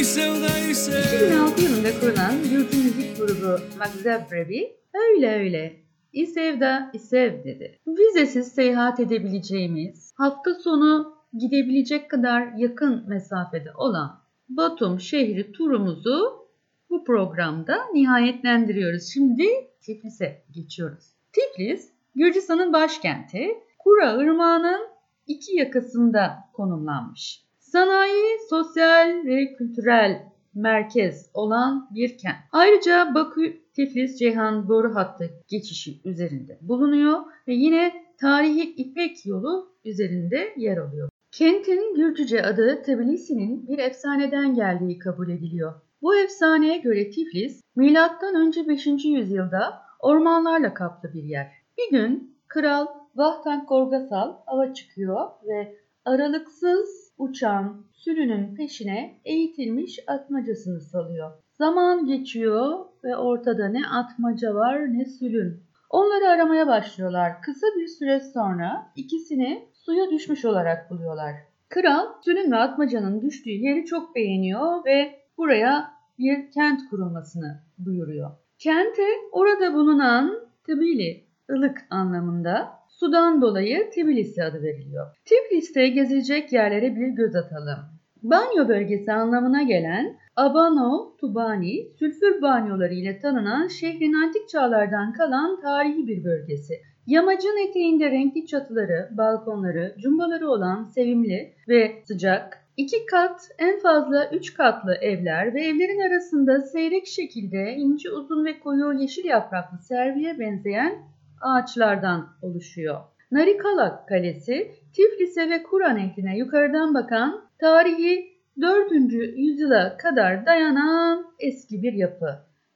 İstev 0.00 0.42
da 0.42 0.58
istev 0.70 1.26
2006 1.26 1.62
yılında 1.62 2.00
kurulan 2.00 2.32
Yurtun 2.52 2.80
Müzik 2.84 3.16
Grubu 3.18 3.60
Magda 3.78 4.26
Brevi 4.30 4.76
öyle 4.94 5.38
öyle 5.38 5.76
İsevda 6.12 6.90
İsev 6.92 7.44
dedi. 7.44 7.78
Vizesiz 7.86 8.52
seyahat 8.52 9.00
edebileceğimiz, 9.00 10.12
hafta 10.16 10.54
sonu 10.54 11.14
gidebilecek 11.38 12.10
kadar 12.10 12.52
yakın 12.58 13.08
mesafede 13.08 13.72
olan 13.76 14.20
Batum 14.48 15.00
şehri 15.00 15.52
turumuzu 15.52 16.48
bu 16.90 17.04
programda 17.04 17.78
nihayetlendiriyoruz. 17.94 19.10
Şimdi 19.14 19.46
Tiflis'e 19.80 20.44
geçiyoruz. 20.50 21.13
Tiflis, 21.34 21.88
Gürcistan'ın 22.14 22.72
başkenti, 22.72 23.58
Kura 23.78 24.22
Irmağı'nın 24.22 24.80
iki 25.26 25.56
yakasında 25.56 26.34
konumlanmış. 26.52 27.44
Sanayi, 27.58 28.38
sosyal 28.50 29.24
ve 29.24 29.54
kültürel 29.54 30.22
merkez 30.54 31.30
olan 31.34 31.88
bir 31.94 32.18
kent. 32.18 32.36
Ayrıca 32.52 33.14
Bakü 33.14 33.60
Tiflis 33.72 34.18
Ceyhan 34.18 34.68
boru 34.68 34.94
hattı 34.94 35.30
geçişi 35.48 36.00
üzerinde 36.04 36.58
bulunuyor 36.60 37.20
ve 37.48 37.54
yine 37.54 37.92
tarihi 38.20 38.74
İpek 38.74 39.26
yolu 39.26 39.72
üzerinde 39.84 40.54
yer 40.56 40.76
alıyor. 40.76 41.08
Kentin 41.32 41.94
Gürcüce 41.94 42.42
adı 42.42 42.82
Tbilisi'nin 42.82 43.68
bir 43.68 43.78
efsaneden 43.78 44.54
geldiği 44.54 44.98
kabul 44.98 45.28
ediliyor. 45.28 45.74
Bu 46.02 46.16
efsaneye 46.16 46.78
göre 46.78 47.10
Tiflis, 47.10 47.60
M.Ö. 47.76 48.68
5. 48.68 48.86
yüzyılda 49.04 49.83
ormanlarla 50.04 50.74
kaplı 50.74 51.12
bir 51.14 51.22
yer. 51.22 51.52
Bir 51.78 51.98
gün 51.98 52.36
Kral 52.48 52.86
Vahtan 53.16 53.66
Gorgasal 53.66 54.34
ava 54.46 54.72
çıkıyor 54.72 55.30
ve 55.48 55.76
aralıksız 56.04 57.12
uçan 57.18 57.84
sürünün 57.92 58.54
peşine 58.54 59.20
eğitilmiş 59.24 59.98
atmacasını 60.06 60.80
salıyor. 60.80 61.30
Zaman 61.52 62.06
geçiyor 62.06 62.84
ve 63.04 63.16
ortada 63.16 63.68
ne 63.68 63.86
atmaca 63.86 64.54
var 64.54 64.92
ne 64.92 65.04
sülün. 65.04 65.62
Onları 65.90 66.28
aramaya 66.28 66.66
başlıyorlar. 66.66 67.42
Kısa 67.42 67.66
bir 67.76 67.86
süre 67.86 68.20
sonra 68.20 68.92
ikisini 68.96 69.68
suya 69.72 70.10
düşmüş 70.10 70.44
olarak 70.44 70.90
buluyorlar. 70.90 71.34
Kral 71.68 72.06
sülün 72.24 72.52
ve 72.52 72.56
atmacanın 72.56 73.20
düştüğü 73.20 73.50
yeri 73.50 73.84
çok 73.84 74.14
beğeniyor 74.14 74.84
ve 74.84 75.20
buraya 75.38 75.90
bir 76.18 76.50
kent 76.50 76.90
kurulmasını 76.90 77.62
buyuruyor. 77.78 78.43
Kente 78.64 79.02
orada 79.32 79.74
bulunan 79.74 80.48
Tibili, 80.66 81.24
ılık 81.50 81.78
anlamında 81.90 82.68
sudan 82.88 83.42
dolayı 83.42 83.90
Tbilisi 83.90 84.44
adı 84.44 84.62
veriliyor. 84.62 85.06
Tbilis'te 85.24 85.88
gezilecek 85.88 86.52
yerlere 86.52 86.96
bir 86.96 87.08
göz 87.08 87.36
atalım. 87.36 87.78
Banyo 88.22 88.68
bölgesi 88.68 89.12
anlamına 89.12 89.62
gelen 89.62 90.16
Abano, 90.36 91.16
Tubani, 91.20 91.88
sülfür 91.98 92.42
banyoları 92.42 92.94
ile 92.94 93.18
tanınan 93.18 93.68
şehrin 93.68 94.12
antik 94.12 94.48
çağlardan 94.48 95.12
kalan 95.12 95.60
tarihi 95.60 96.06
bir 96.06 96.24
bölgesi. 96.24 96.74
Yamacın 97.06 97.68
eteğinde 97.68 98.10
renkli 98.10 98.46
çatıları, 98.46 99.08
balkonları, 99.10 99.94
cumbaları 100.02 100.48
olan 100.50 100.84
sevimli 100.84 101.54
ve 101.68 102.02
sıcak, 102.04 102.63
iki 102.76 103.06
kat 103.06 103.50
en 103.58 103.80
fazla 103.80 104.30
üç 104.30 104.54
katlı 104.54 104.94
evler 104.94 105.54
ve 105.54 105.60
evlerin 105.60 106.10
arasında 106.10 106.60
seyrek 106.60 107.06
şekilde 107.06 107.74
ince 107.74 108.10
uzun 108.10 108.44
ve 108.44 108.58
koyu 108.60 108.92
yeşil 108.92 109.24
yapraklı 109.24 109.78
serviye 109.78 110.38
benzeyen 110.38 110.98
ağaçlardan 111.40 112.28
oluşuyor. 112.42 113.00
Narikala 113.30 114.06
Kalesi, 114.06 114.70
Tiflis'e 114.92 115.50
ve 115.50 115.62
Kura 115.62 115.88
Nehri'ne 115.88 116.38
yukarıdan 116.38 116.94
bakan 116.94 117.44
tarihi 117.60 118.34
4. 118.60 118.92
yüzyıla 119.36 119.96
kadar 119.96 120.46
dayanan 120.46 121.26
eski 121.38 121.82
bir 121.82 121.92
yapı. 121.92 122.26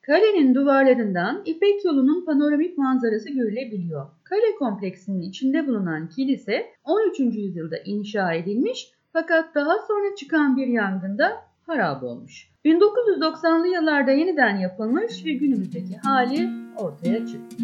Kalenin 0.06 0.54
duvarlarından 0.54 1.42
İpek 1.46 1.84
yolunun 1.84 2.24
panoramik 2.24 2.78
manzarası 2.78 3.30
görülebiliyor. 3.30 4.06
Kale 4.24 4.54
kompleksinin 4.58 5.20
içinde 5.20 5.66
bulunan 5.66 6.08
kilise 6.08 6.66
13. 6.84 7.20
yüzyılda 7.20 7.76
inşa 7.84 8.32
edilmiş 8.32 8.92
fakat 9.12 9.54
daha 9.54 9.78
sonra 9.88 10.14
çıkan 10.16 10.56
bir 10.56 10.66
yangında 10.66 11.48
harap 11.66 12.02
olmuş. 12.02 12.48
1990'lı 12.64 13.68
yıllarda 13.68 14.10
yeniden 14.10 14.56
yapılmış 14.56 15.24
ve 15.24 15.32
günümüzdeki 15.32 15.96
hali 15.96 16.50
ortaya 16.76 17.26
çıktı. 17.26 17.56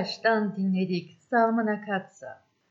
Zedaş'tan 0.00 0.56
dinledik. 0.56 1.18
Salman 1.30 1.66
Akatsa. 1.66 2.26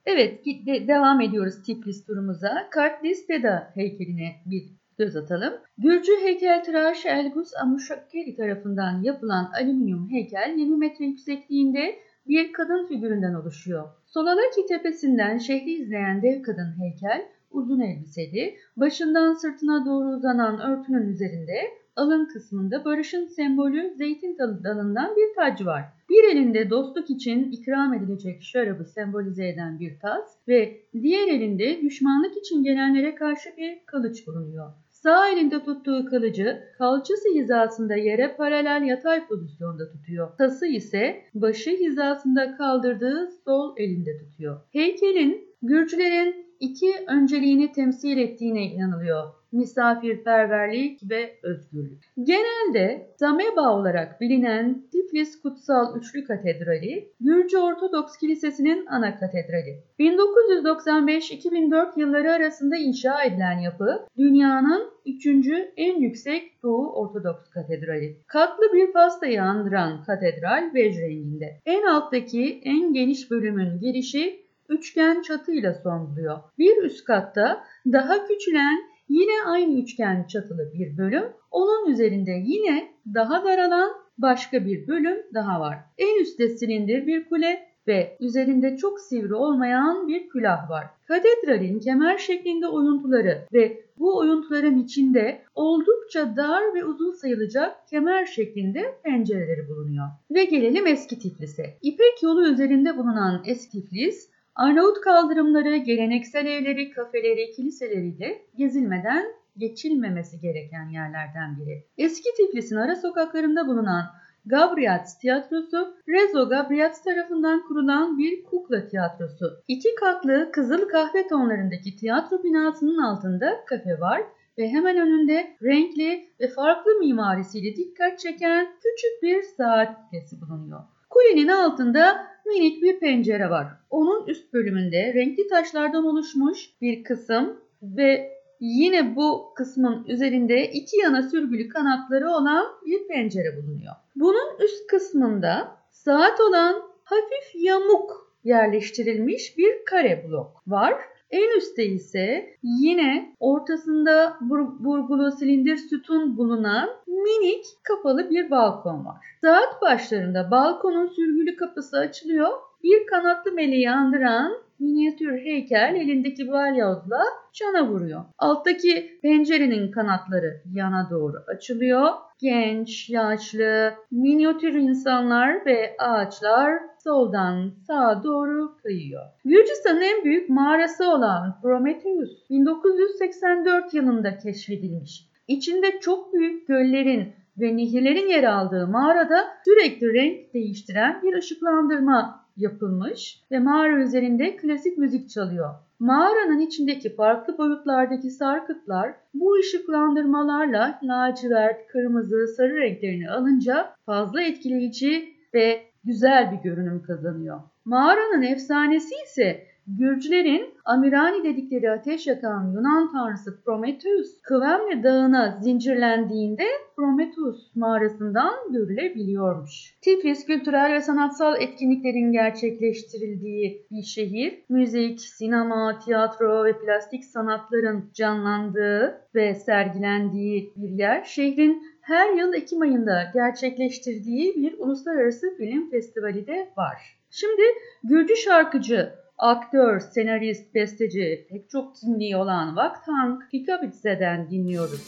Evet 0.06 0.46
de- 0.46 0.88
devam 0.88 1.22
ediyoruz 1.22 1.64
Tiflis 1.64 2.06
turumuza. 2.06 2.68
Kartlis 2.72 3.30
Deda 3.30 3.72
heykeline 3.74 4.32
bir 4.46 4.64
göz 4.98 5.16
atalım. 5.16 5.54
Gürcü 5.78 6.12
heykeltıraş 6.22 7.06
Elgus 7.06 7.52
Amuşakkeli 7.62 8.36
tarafından 8.36 9.04
yapılan 9.04 9.52
alüminyum 9.62 10.10
heykel 10.12 10.54
20 10.58 10.78
metre 10.78 11.06
yüksekliğinde 11.06 11.96
bir 12.28 12.54
kadın 12.54 12.88
figüründen 12.88 13.34
oluşuyor. 13.34 13.90
Solalaki 14.06 14.66
tepesinden 14.68 15.38
şehri 15.38 15.72
izleyen 15.74 16.22
dev 16.22 16.42
kadın 16.42 16.80
heykel 16.80 17.26
uzun 17.52 17.80
elbiseli, 17.80 18.56
başından 18.78 19.34
sırtına 19.34 19.86
doğru 19.86 20.08
uzanan 20.16 20.60
örtünün 20.60 21.08
üzerinde 21.08 21.56
alın 21.96 22.26
kısmında 22.26 22.86
barışın 22.86 23.28
sembolü 23.28 23.94
zeytin 23.98 24.38
dalı- 24.38 24.64
dalından 24.64 25.16
bir 25.16 25.36
tacı 25.36 25.66
var. 25.66 25.84
Bir 26.10 26.24
elinde 26.24 26.70
dostluk 26.70 27.10
için 27.10 27.52
ikram 27.52 27.94
edilecek 27.94 28.42
şarabı 28.44 28.86
sembolize 28.86 29.48
eden 29.48 29.80
bir 29.80 30.00
tas 30.00 30.38
ve 30.48 30.82
diğer 30.94 31.28
elinde 31.28 31.82
düşmanlık 31.82 32.38
için 32.38 32.64
gelenlere 32.64 33.16
karşı 33.16 33.50
bir 33.58 33.80
kılıç 33.86 34.28
bulunuyor. 34.28 34.72
Sağ 34.92 35.30
elinde 35.30 35.64
tuttuğu 35.64 36.06
kılıcı 36.06 36.64
kalçası 36.78 37.30
hizasında 37.36 37.96
yere 37.96 38.36
paralel 38.36 38.88
yatay 38.88 39.28
pozisyonda 39.28 39.92
tutuyor. 39.92 40.38
Tası 40.38 40.68
ise 40.68 41.22
başı 41.34 41.72
hizasında 41.72 42.58
kaldırdığı 42.58 43.30
sol 43.46 43.74
elinde 43.78 44.18
tutuyor. 44.18 44.60
Heykelin 44.72 45.50
Gürcülerin 45.62 46.46
iki 46.60 46.94
önceliğini 47.08 47.72
temsil 47.72 48.18
ettiğine 48.18 48.64
inanılıyor. 48.66 49.39
Misafirperverlik 49.52 51.10
ve 51.10 51.40
özgürlük. 51.44 52.04
Genelde 52.24 53.08
Zameba 53.18 53.80
olarak 53.80 54.22
bilinen 54.22 54.84
Tiflis 54.92 55.42
Kutsal 55.42 55.98
Üçlü 55.98 56.24
Katedrali, 56.24 57.14
Gürcü 57.20 57.58
Ortodoks 57.58 58.18
Kilisesi'nin 58.18 58.86
ana 58.86 59.20
katedrali. 59.20 59.84
1995-2004 60.00 62.00
yılları 62.00 62.32
arasında 62.32 62.78
inşa 62.78 63.24
edilen 63.24 63.60
yapı, 63.60 64.06
dünyanın 64.18 64.92
üçüncü 65.06 65.72
en 65.78 66.02
yüksek 66.02 66.64
Doğu 66.64 66.94
Ortodoks 66.94 67.50
Katedrali. 67.50 68.18
Katlı 68.28 68.64
bir 68.74 68.94
pastayı 68.94 69.44
andıran 69.44 70.04
katedral 70.04 70.74
bej 70.74 70.98
renginde. 70.98 71.60
En 71.66 71.84
alttaki 71.84 72.62
en 72.64 72.94
geniş 72.94 73.32
bölümün 73.32 73.80
girişi 73.80 74.50
üçgen 74.70 75.22
çatıyla 75.22 75.74
son 75.74 76.12
buluyor. 76.12 76.40
Bir 76.58 76.84
üst 76.84 77.06
katta 77.06 77.64
daha 77.92 78.28
küçülen 78.28 78.80
yine 79.10 79.44
aynı 79.46 79.80
üçgen 79.80 80.28
çatılı 80.28 80.74
bir 80.74 80.98
bölüm, 80.98 81.24
onun 81.52 81.92
üzerinde 81.92 82.32
yine 82.46 82.92
daha 83.14 83.44
daralan 83.44 83.92
başka 84.18 84.66
bir 84.66 84.88
bölüm 84.88 85.18
daha 85.34 85.60
var. 85.60 85.78
En 85.98 86.22
üstte 86.22 86.50
silindir 86.50 87.08
bir 87.08 87.30
kule 87.30 87.70
ve 87.88 88.18
üzerinde 88.20 88.78
çok 88.78 89.00
sivri 89.00 89.34
olmayan 89.34 90.08
bir 90.08 90.30
külah 90.30 90.70
var. 90.70 90.86
Katedralin 91.08 91.80
kemer 91.80 92.18
şeklinde 92.18 92.68
oyuntuları 92.68 93.38
ve 93.54 93.84
bu 94.00 94.18
oyuntuların 94.18 94.78
içinde 94.78 95.42
oldukça 95.56 96.36
dar 96.36 96.74
ve 96.74 96.86
uzun 96.86 97.12
sayılacak 97.12 97.88
kemer 97.88 98.26
şeklinde 98.26 98.96
pencereleri 99.04 99.70
bulunuyor. 99.70 100.08
Ve 100.32 100.46
gelelim 100.46 100.88
eski 100.88 101.20
Tiflis'e. 101.20 101.78
İpek 101.82 102.24
yolu 102.24 102.48
üzerinde 102.48 102.98
bulunan 102.98 103.44
eski 103.46 103.72
Tiflis, 103.72 104.30
Arnavut 104.60 105.02
kaldırımları, 105.02 105.78
geleneksel 105.78 106.46
evleri, 106.46 106.92
kafeleri, 106.92 107.52
kiliseleriyle 107.52 108.42
gezilmeden 108.58 109.26
geçilmemesi 109.58 110.40
gereken 110.40 110.90
yerlerden 110.90 111.60
biri. 111.60 111.84
Eski 111.98 112.30
Tiflis'in 112.38 112.76
ara 112.76 112.96
sokaklarında 112.96 113.68
bulunan 113.68 114.06
Gabriats 114.46 115.20
tiyatrosu, 115.20 115.98
Rezo 116.08 116.50
Gabriats 116.50 117.04
tarafından 117.04 117.68
kurulan 117.68 118.18
bir 118.18 118.44
kukla 118.44 118.88
tiyatrosu. 118.88 119.64
İki 119.68 119.96
katlı 119.96 120.50
kızıl 120.52 120.90
kahve 120.90 121.28
tonlarındaki 121.28 121.96
tiyatro 121.96 122.44
binasının 122.44 122.98
altında 122.98 123.66
kafe 123.66 124.00
var 124.00 124.22
ve 124.58 124.70
hemen 124.70 124.98
önünde 124.98 125.56
renkli 125.64 126.30
ve 126.40 126.48
farklı 126.48 126.92
mimarisiyle 127.00 127.76
dikkat 127.76 128.20
çeken 128.20 128.68
küçük 128.84 129.24
bir 129.24 129.42
saat 129.58 130.10
kulesi 130.10 130.42
bulunuyor. 130.42 130.82
Kulenin 131.10 131.48
altında 131.48 132.28
minik 132.46 132.84
bir 132.84 133.00
pencere 133.00 133.50
var. 133.50 133.68
Onun 133.90 134.28
üst 134.28 134.54
bölümünde 134.54 135.14
renkli 135.14 135.48
taşlardan 135.48 136.06
oluşmuş 136.06 136.70
bir 136.82 137.04
kısım 137.04 137.60
ve 137.82 138.40
yine 138.60 139.16
bu 139.16 139.54
kısmın 139.56 140.06
üzerinde 140.08 140.72
iki 140.72 140.98
yana 140.98 141.24
sürgülü 141.24 141.70
kanatları 141.70 142.30
olan 142.30 142.66
bir 142.86 143.08
pencere 143.08 143.58
bulunuyor. 143.58 143.94
Bunun 144.16 144.60
üst 144.64 144.88
kısmında 144.88 145.78
saat 145.92 146.40
olan 146.40 146.76
hafif 147.04 147.56
yamuk 147.56 148.34
yerleştirilmiş 148.44 149.58
bir 149.58 149.86
kare 149.86 150.26
blok 150.28 150.62
var. 150.68 150.94
En 151.32 151.58
üstte 151.58 151.86
ise 151.86 152.56
yine 152.64 153.36
ortasında 153.40 154.38
bur- 154.42 154.84
burgulu 154.84 155.32
silindir 155.32 155.78
sütun 155.78 156.38
bulunan 156.38 156.90
minik 157.08 157.66
kapalı 157.84 158.30
bir 158.30 158.52
balkon 158.52 159.06
var. 159.06 159.26
Saat 159.42 159.82
başlarında 159.82 160.52
balkonun 160.52 161.08
sürgülü 161.08 161.56
kapısı 161.56 161.98
açılıyor. 161.98 162.50
Bir 162.84 163.08
kanatlı 163.08 163.52
meleği 163.52 163.92
andıran 163.92 164.52
minyatür 164.80 165.38
heykel 165.38 165.96
elindeki 165.96 166.52
balyozla 166.52 167.22
cana 167.54 167.88
vuruyor. 167.88 168.22
Alttaki 168.38 169.20
pencerenin 169.22 169.92
kanatları 169.92 170.62
yana 170.74 171.10
doğru 171.10 171.38
açılıyor. 171.48 172.10
Genç, 172.40 173.10
yaşlı, 173.10 173.94
minyatür 174.12 174.74
insanlar 174.74 175.66
ve 175.66 175.96
ağaçlar 176.00 176.80
soldan 177.04 177.72
sağa 177.88 178.24
doğru 178.24 178.78
kayıyor. 178.84 179.24
Gürcistan'ın 179.46 180.02
en 180.02 180.24
büyük 180.24 180.50
mağarası 180.50 181.12
olan 181.12 181.60
Prometheus 181.62 182.50
1984 182.50 183.94
yılında 183.94 184.38
keşfedilmiş. 184.38 185.30
İçinde 185.48 186.00
çok 186.00 186.34
büyük 186.34 186.68
göllerin 186.68 187.34
ve 187.60 187.78
nehirlerin 187.78 188.28
yer 188.28 188.44
aldığı 188.44 188.88
mağarada 188.88 189.48
sürekli 189.66 190.14
renk 190.14 190.54
değiştiren 190.54 191.22
bir 191.24 191.38
ışıklandırma 191.38 192.46
yapılmış 192.60 193.42
ve 193.52 193.60
mağara 193.60 194.00
üzerinde 194.02 194.56
klasik 194.56 194.98
müzik 194.98 195.30
çalıyor. 195.30 195.70
Mağaranın 196.00 196.60
içindeki 196.60 197.16
farklı 197.16 197.58
boyutlardaki 197.58 198.30
sarkıtlar 198.30 199.14
bu 199.34 199.54
ışıklandırmalarla 199.54 201.00
lacivert, 201.04 201.88
kırmızı, 201.88 202.48
sarı 202.48 202.76
renklerini 202.76 203.32
alınca 203.32 203.94
fazla 204.06 204.42
etkileyici 204.42 205.34
ve 205.54 205.82
güzel 206.04 206.52
bir 206.52 206.70
görünüm 206.70 207.04
kazanıyor. 207.04 207.60
Mağaranın 207.86 208.42
efsanesi 208.42 209.16
ise 209.26 209.69
Gürcülerin 209.98 210.74
Amirani 210.86 211.44
dedikleri 211.44 211.92
ateş 211.92 212.28
yakan 212.28 212.72
Yunan 212.76 213.12
tanrısı 213.12 213.64
Prometheus 213.64 214.42
Kıvemli 214.42 215.04
Dağı'na 215.04 215.60
zincirlendiğinde 215.62 216.64
Prometheus 216.96 217.76
mağarasından 217.76 218.54
görülebiliyormuş. 218.72 219.96
Tiflis 220.02 220.46
kültürel 220.46 220.94
ve 220.94 221.02
sanatsal 221.02 221.62
etkinliklerin 221.62 222.32
gerçekleştirildiği 222.32 223.86
bir 223.92 224.04
şehir. 224.04 224.64
Müzik, 224.70 225.22
sinema, 225.22 226.00
tiyatro 226.00 226.66
ve 226.66 226.80
plastik 226.80 227.26
sanatların 227.26 228.10
canlandığı 228.14 229.22
ve 229.36 229.56
sergilendiği 229.56 230.74
bir 230.76 230.90
yer. 230.90 231.24
Şehrin 231.24 231.84
her 232.02 232.34
yıl 232.34 232.54
Ekim 232.54 232.82
ayında 232.82 233.32
gerçekleştirdiği 233.34 234.56
bir 234.56 234.80
uluslararası 234.80 235.58
film 235.58 235.90
festivali 235.90 236.48
de 236.48 236.70
var. 236.78 237.20
Şimdi 237.30 237.62
Gürcü 238.04 238.36
şarkıcı 238.36 239.14
aktör, 239.39 240.01
senarist, 240.01 240.75
besteci, 240.75 241.47
pek 241.51 241.71
çok 241.71 241.97
kimliği 241.97 242.37
olan 242.37 242.77
Vaktank 242.77 243.51
Kikabitse'den 243.51 244.51
dinliyoruz. 244.51 245.01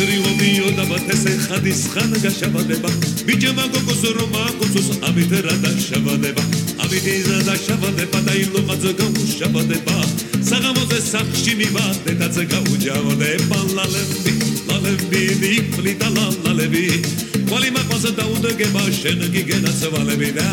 ეთრიობიო 0.00 0.68
და 0.78 0.84
ბათესე 0.88 1.32
ხადის 1.44 1.80
ხანგა 1.92 2.30
შაბადება 2.36 2.90
ბიჭება 3.28 3.64
გოგოს 3.74 4.02
რომა 4.16 4.44
გოსოს 4.62 4.88
ამით 5.10 5.32
რა 5.44 5.56
და 5.60 5.70
ავიდინზა 6.83 7.37
და 7.47 7.55
შაბადება 7.63 8.19
და 8.27 8.33
ილოყაძე 8.41 8.91
გაუშაბადება 8.99 9.97
საღამოზე 10.49 10.99
სახლში 11.05 11.53
მივადე 11.61 12.13
და 12.19 12.27
წგაუჯავდება 12.35 13.59
ლალები 13.77 14.33
ლალები 14.69 15.23
ვიფლი 15.41 15.93
და 16.01 16.09
ლალები 16.17 16.85
ყველი 17.49 17.69
მაყვაზე 17.77 18.11
დაუდეგება 18.19 18.83
შენ 18.99 19.25
გიგენაცვალები 19.35 20.29
და 20.37 20.47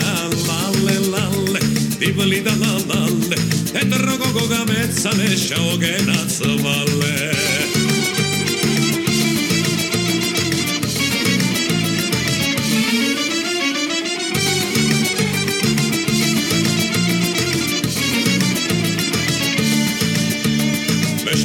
ლალე 0.47 0.97
ლალე 1.13 1.63
ვიფლი 2.01 2.41
და 2.49 2.55
ლალე 2.63 3.39
თეთრ 3.75 4.09
გოგოგა 4.25 4.63
მეცალე 4.73 5.31
შაოგენაცვალე 5.47 7.82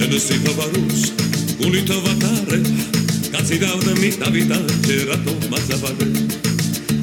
შენ 0.07 0.19
სიფაბარუს 0.23 1.01
გულით 1.59 1.89
ვატარე 2.03 2.59
კაცი 3.31 3.57
დავდმი 3.59 4.09
დავიდა 4.21 4.59
ჯერატო 4.85 5.33
მაზაბარე 5.51 6.07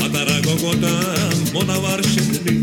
პატარა 0.00 0.36
გოგონა 0.46 0.92
მონავარ 1.52 2.00
შენი 2.12 2.54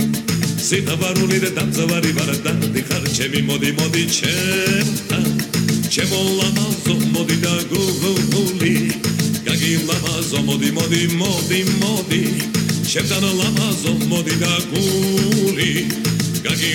სიფაბარული 0.66 1.38
და 1.44 1.52
დამზავარი 1.60 2.14
ვარ 2.18 2.32
და 2.48 2.54
დიხარ 2.74 3.06
ჩემი 3.18 3.42
მოდი 3.52 3.72
მოდი 3.82 4.04
ჩემთან 4.18 5.30
ჩემო 5.94 6.22
ლამაზო 6.40 6.96
მოდი 7.14 7.38
და 7.46 7.54
გუგული 7.70 8.74
გაგი 9.46 9.74
ლამაზო 9.90 10.40
მოდი 10.50 10.70
მოდი 10.80 11.02
მოდი 11.22 11.62
მოდი. 11.82 12.24
ჩემთან 12.90 13.26
ლამაზო 13.40 13.94
მოდი 14.10 14.36
და 14.42 14.54
გული. 14.74 15.72
გაგი 16.42 16.72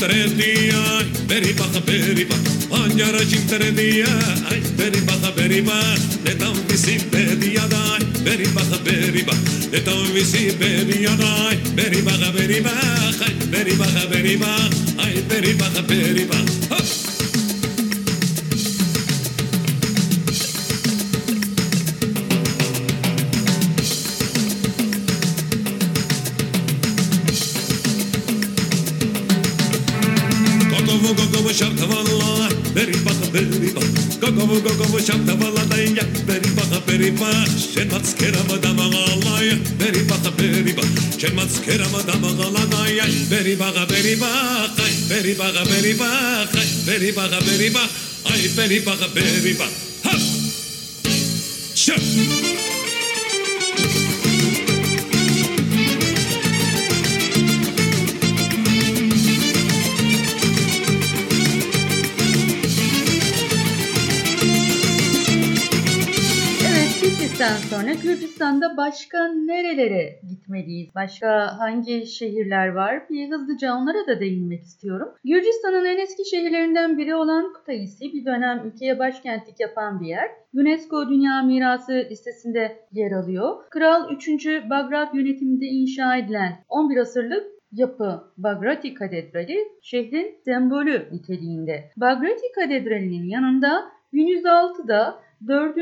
τρέντια, 0.00 0.82
περίπαθα, 1.26 1.80
περίπα. 1.80 2.36
Πάντια 2.68 3.10
ρόχι 3.10 3.38
τρέντια, 3.48 4.12
περίπαθα, 4.76 5.30
περίπα. 5.32 5.78
Δεν 6.24 6.38
τα 6.38 6.50
μισή 6.68 7.06
παιδιά, 7.10 7.66
δάι, 7.72 8.22
περίπαθα, 8.24 8.78
περίπα. 8.78 9.34
Δεν 9.70 9.84
τα 9.84 9.92
μισή 10.14 10.56
παιδιά, 10.58 11.16
δάι, 11.22 11.56
περίπαθα, 11.74 12.30
περίπα. 12.36 12.70
Χάι, 13.18 13.34
περίπαθα, 13.50 14.06
περίπα. 14.10 14.68
Αι, 14.96 15.20
περίπαθα, 15.28 15.82
περίπα. 15.82 16.38
ჩემაც 37.80 38.08
ქერამა 38.20 38.56
დამაღალაი 38.60 39.54
ბერი 39.80 40.02
ბახა 40.04 40.30
ბერი 40.36 40.72
ბახა. 40.76 41.04
ჩემაც 41.16 41.52
ქერამა 41.64 42.00
დამაღალანაი 42.10 43.08
ბერი 43.32 43.56
ბახა 43.56 43.88
ბერი 43.88 44.16
ბახა 44.20 44.84
ბერი 45.08 45.32
ბახა 45.40 45.64
ბერი 45.64 45.94
ბახა 45.96 46.60
ბერი 46.84 47.10
ბახა 47.16 47.40
ბერი 47.40 47.70
ბახა. 47.72 47.88
აი 48.36 48.52
ბერი 48.56 48.78
ბახა 48.84 49.08
ბერი 49.16 49.54
ბახა. 49.56 49.89
Tiflis'ten 67.50 67.76
sonra 67.78 67.92
Gürcistan'da 68.02 68.76
başka 68.76 69.28
nerelere 69.28 70.20
gitmeliyiz? 70.28 70.94
Başka 70.94 71.58
hangi 71.58 72.06
şehirler 72.06 72.68
var? 72.68 73.02
Bir 73.10 73.30
hızlıca 73.30 73.74
onlara 73.74 74.06
da 74.06 74.20
değinmek 74.20 74.62
istiyorum. 74.62 75.08
Gürcistan'ın 75.24 75.84
en 75.84 75.98
eski 75.98 76.30
şehirlerinden 76.30 76.98
biri 76.98 77.14
olan 77.14 77.52
Kutaisi 77.52 78.12
bir 78.12 78.24
dönem 78.24 78.62
ülkeye 78.66 78.98
başkentlik 78.98 79.60
yapan 79.60 80.00
bir 80.00 80.06
yer. 80.06 80.30
UNESCO 80.54 81.08
Dünya 81.08 81.42
Mirası 81.42 82.06
listesinde 82.10 82.76
yer 82.92 83.12
alıyor. 83.12 83.56
Kral 83.70 84.10
3. 84.10 84.46
Bagrat 84.70 85.14
yönetiminde 85.14 85.66
inşa 85.66 86.16
edilen 86.16 86.64
11 86.68 86.96
asırlık 86.96 87.46
yapı 87.72 88.24
Bagrati 88.38 88.94
Katedrali 88.94 89.58
şehrin 89.82 90.38
sembolü 90.44 91.08
niteliğinde. 91.12 91.90
Bagrati 91.96 92.52
Katedrali'nin 92.54 93.24
yanında 93.24 93.92
1106'da 94.12 95.20
4. 95.48 95.76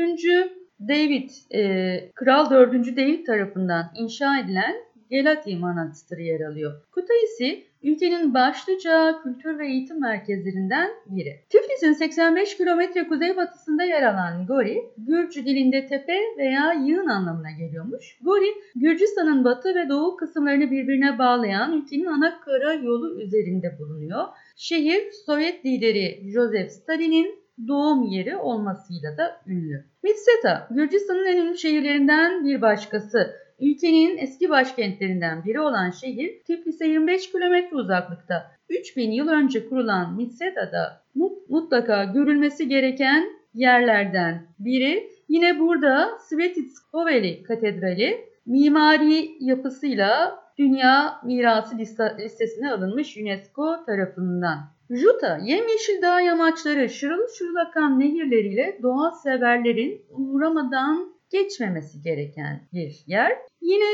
David, 0.87 1.29
e, 1.53 2.11
Kral 2.15 2.49
4. 2.49 2.97
David 2.97 3.25
tarafından 3.25 3.91
inşa 3.95 4.39
edilen 4.39 4.75
Gelati 5.09 5.55
Manastırı 5.55 6.21
yer 6.21 6.41
alıyor. 6.41 6.81
Kutaisi 6.91 7.63
ülkenin 7.83 8.33
başlıca 8.33 9.19
kültür 9.23 9.59
ve 9.59 9.67
eğitim 9.67 10.01
merkezlerinden 10.01 10.89
biri. 11.05 11.39
Tiflis'in 11.49 11.93
85 11.93 12.57
kilometre 12.57 13.07
kuzeybatısında 13.07 13.83
yer 13.83 14.03
alan 14.03 14.45
Gori, 14.45 14.83
Gürcü 14.97 15.45
dilinde 15.45 15.85
tepe 15.87 16.17
veya 16.37 16.73
yığın 16.73 17.07
anlamına 17.07 17.51
geliyormuş. 17.51 18.17
Gori, 18.21 18.53
Gürcistan'ın 18.75 19.43
batı 19.43 19.75
ve 19.75 19.89
doğu 19.89 20.17
kısımlarını 20.17 20.71
birbirine 20.71 21.19
bağlayan 21.19 21.73
ülkenin 21.73 22.05
ana 22.05 22.39
kara 22.39 22.73
yolu 22.73 23.21
üzerinde 23.21 23.79
bulunuyor. 23.79 24.25
Şehir, 24.55 25.11
Sovyet 25.25 25.65
lideri 25.65 26.31
Joseph 26.31 26.69
Stalin'in 26.69 27.38
doğum 27.67 28.03
yeri 28.03 28.37
olmasıyla 28.37 29.17
da 29.17 29.41
ünlü. 29.47 29.85
Mitseta, 30.03 30.67
Gürcistan'ın 30.71 31.25
en 31.25 31.37
ünlü 31.37 31.57
şehirlerinden 31.57 32.45
bir 32.45 32.61
başkası. 32.61 33.35
Ülkenin 33.59 34.17
eski 34.17 34.49
başkentlerinden 34.49 35.45
biri 35.45 35.59
olan 35.59 35.89
şehir 35.89 36.43
Tiflis'e 36.43 36.87
25 36.87 37.31
kilometre 37.31 37.75
uzaklıkta. 37.75 38.51
3000 38.69 39.11
yıl 39.11 39.27
önce 39.27 39.69
kurulan 39.69 40.15
Mitseta'da 40.15 41.01
mutlaka 41.49 42.03
görülmesi 42.03 42.67
gereken 42.67 43.29
yerlerden 43.53 44.47
biri. 44.59 45.09
Yine 45.29 45.59
burada 45.59 46.09
Svetitskhoveli 46.19 47.43
Katedrali 47.43 48.17
mimari 48.45 49.31
yapısıyla 49.39 50.39
Dünya 50.57 51.21
Mirası 51.25 51.77
listesine 52.19 52.71
alınmış 52.71 53.17
UNESCO 53.17 53.85
tarafından. 53.85 54.59
Juta, 54.89 55.37
yemyeşil 55.37 56.01
dağ 56.01 56.21
yamaçları, 56.21 56.89
şırıl 56.89 57.27
şırıl 57.37 57.55
akan 57.55 57.99
nehirleriyle 57.99 58.79
doğa 58.83 59.11
severlerin 59.11 60.01
uğramadan 60.09 61.13
geçmemesi 61.31 62.01
gereken 62.01 62.61
bir 62.73 63.03
yer. 63.07 63.37
Yine 63.61 63.85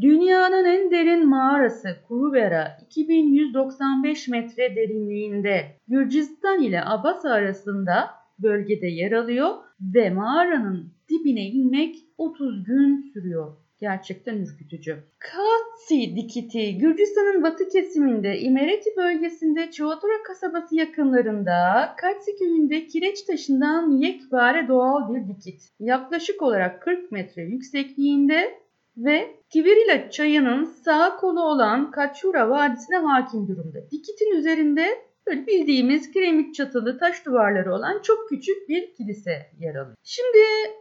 dünyanın 0.00 0.64
en 0.64 0.90
derin 0.90 1.28
mağarası 1.28 1.88
Kurubera 2.08 2.78
2195 2.86 4.28
metre 4.28 4.76
derinliğinde 4.76 5.76
Gürcistan 5.88 6.62
ile 6.62 6.84
Abas 6.84 7.24
arasında 7.24 8.10
bölgede 8.38 8.86
yer 8.86 9.12
alıyor 9.12 9.54
ve 9.80 10.10
mağaranın 10.10 10.92
dibine 11.08 11.46
inmek 11.46 11.96
30 12.18 12.64
gün 12.64 13.10
sürüyor. 13.12 13.61
Gerçekten 13.82 14.36
ürkütücü. 14.36 14.96
Katsi 15.18 16.16
dikiti 16.16 16.78
Gürcistan'ın 16.78 17.42
batı 17.42 17.68
kesiminde 17.68 18.38
İmereti 18.38 18.90
bölgesinde 18.96 19.70
Çuvatura 19.70 20.22
kasabası 20.26 20.76
yakınlarında 20.76 21.54
Katsi 21.96 22.36
köyünde 22.38 22.86
kireç 22.86 23.22
taşından 23.22 23.90
yekpare 23.90 24.68
doğal 24.68 25.14
bir 25.14 25.28
dikit. 25.28 25.62
Yaklaşık 25.80 26.42
olarak 26.42 26.82
40 26.82 27.12
metre 27.12 27.42
yüksekliğinde 27.42 28.58
ve 28.96 29.36
Kivirila 29.48 30.10
çayının 30.10 30.64
sağ 30.64 31.16
kolu 31.16 31.40
olan 31.40 31.90
Kaçura 31.90 32.50
Vadisi'ne 32.50 32.96
hakim 32.96 33.48
durumda. 33.48 33.78
Dikitin 33.90 34.36
üzerinde 34.36 34.86
böyle 35.26 35.46
bildiğimiz 35.46 36.10
kiremit 36.10 36.54
çatılı 36.54 36.98
taş 36.98 37.26
duvarları 37.26 37.74
olan 37.74 38.02
çok 38.02 38.28
küçük 38.28 38.68
bir 38.68 38.94
kilise 38.94 39.46
yer 39.58 39.74
alıyor. 39.74 39.96
Şimdi 40.02 40.38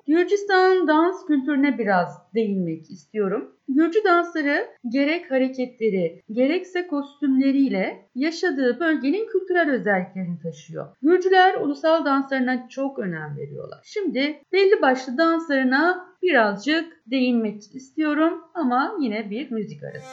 Gürcistan 0.08 0.88
dans 0.88 1.26
kültürüne 1.26 1.78
biraz 1.78 2.22
değinmek 2.36 2.92
istiyorum. 2.92 3.56
Gürcü 3.68 4.04
dansları 4.04 4.68
gerek 4.92 5.32
hareketleri 5.32 6.22
gerekse 6.32 6.88
kostümleriyle 6.88 8.06
yaşadığı 8.16 8.80
bölgenin 8.80 9.28
kültürel 9.28 9.72
özelliklerini 9.72 10.40
taşıyor. 10.40 10.88
Gürcüler 11.02 11.56
ulusal 11.56 12.06
danslarına 12.06 12.70
çok 12.70 13.00
önem 13.00 13.38
veriyorlar. 13.38 13.80
Şimdi 13.84 14.42
belli 14.52 14.82
başlı 14.82 15.18
danslarına 15.18 16.12
birazcık 16.22 17.02
değinmek 17.12 17.76
istiyorum 17.76 18.42
ama 18.54 18.98
yine 19.00 19.30
bir 19.30 19.52
müzik 19.52 19.84
arası. 19.84 20.06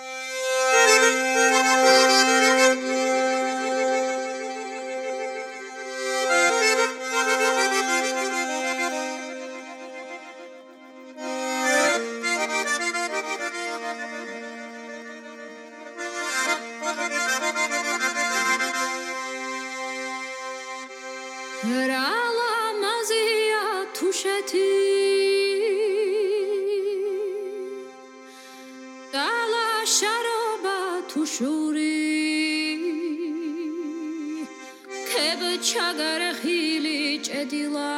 ჩაგარხილი 35.59 37.19
ჭედილა. 37.27 37.95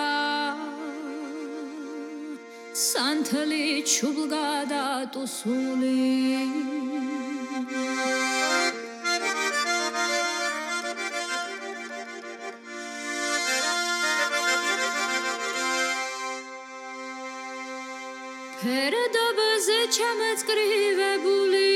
სანთლი 2.75 3.83
ჩუბლგადა 3.93 4.87
ტუსული. 5.15 5.99
ფერდობზე 18.61 19.79
ჩამეწკრივებული 19.97 21.70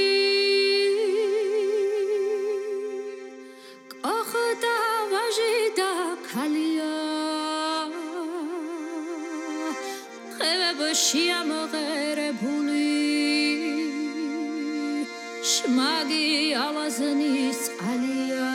აზნის 16.94 17.58
წყალია. 17.66 18.50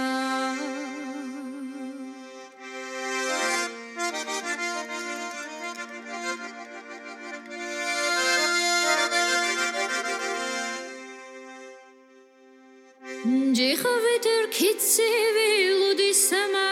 ჯიხავით 13.59 14.25
რქიცივი 14.45 15.51
ლუდისამა 15.79 16.67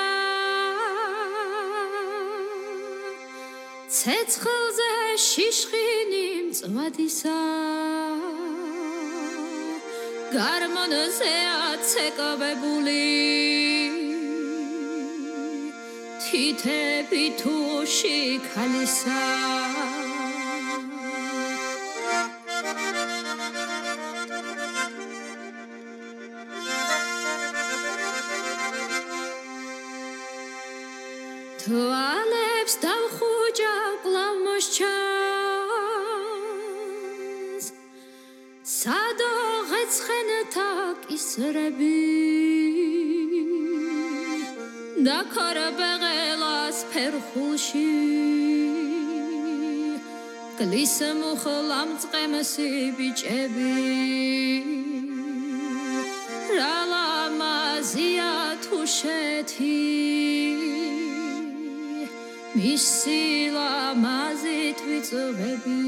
ცეცხლზე 3.98 4.92
შიშხინი 5.28 6.26
მწვადისა 6.48 7.67
გარმონზე 10.34 11.34
აცეკავებული. 11.72 13.04
თითები 16.28 17.26
თუში 17.40 18.18
ქალისა 18.50 19.97
და 45.27 45.27
ქარბეღელას 45.35 46.79
ფერხულში 46.93 47.87
გლის 50.59 50.95
მუხლამ 51.21 51.91
წემსი 52.05 52.69
ბიჭები 52.99 53.73
რა 56.59 56.77
ლამაზია 56.93 58.31
თუშეთი 58.67 59.81
მისი 62.63 63.21
ლამაზით 63.59 64.87
ვიწვევები 64.87 65.81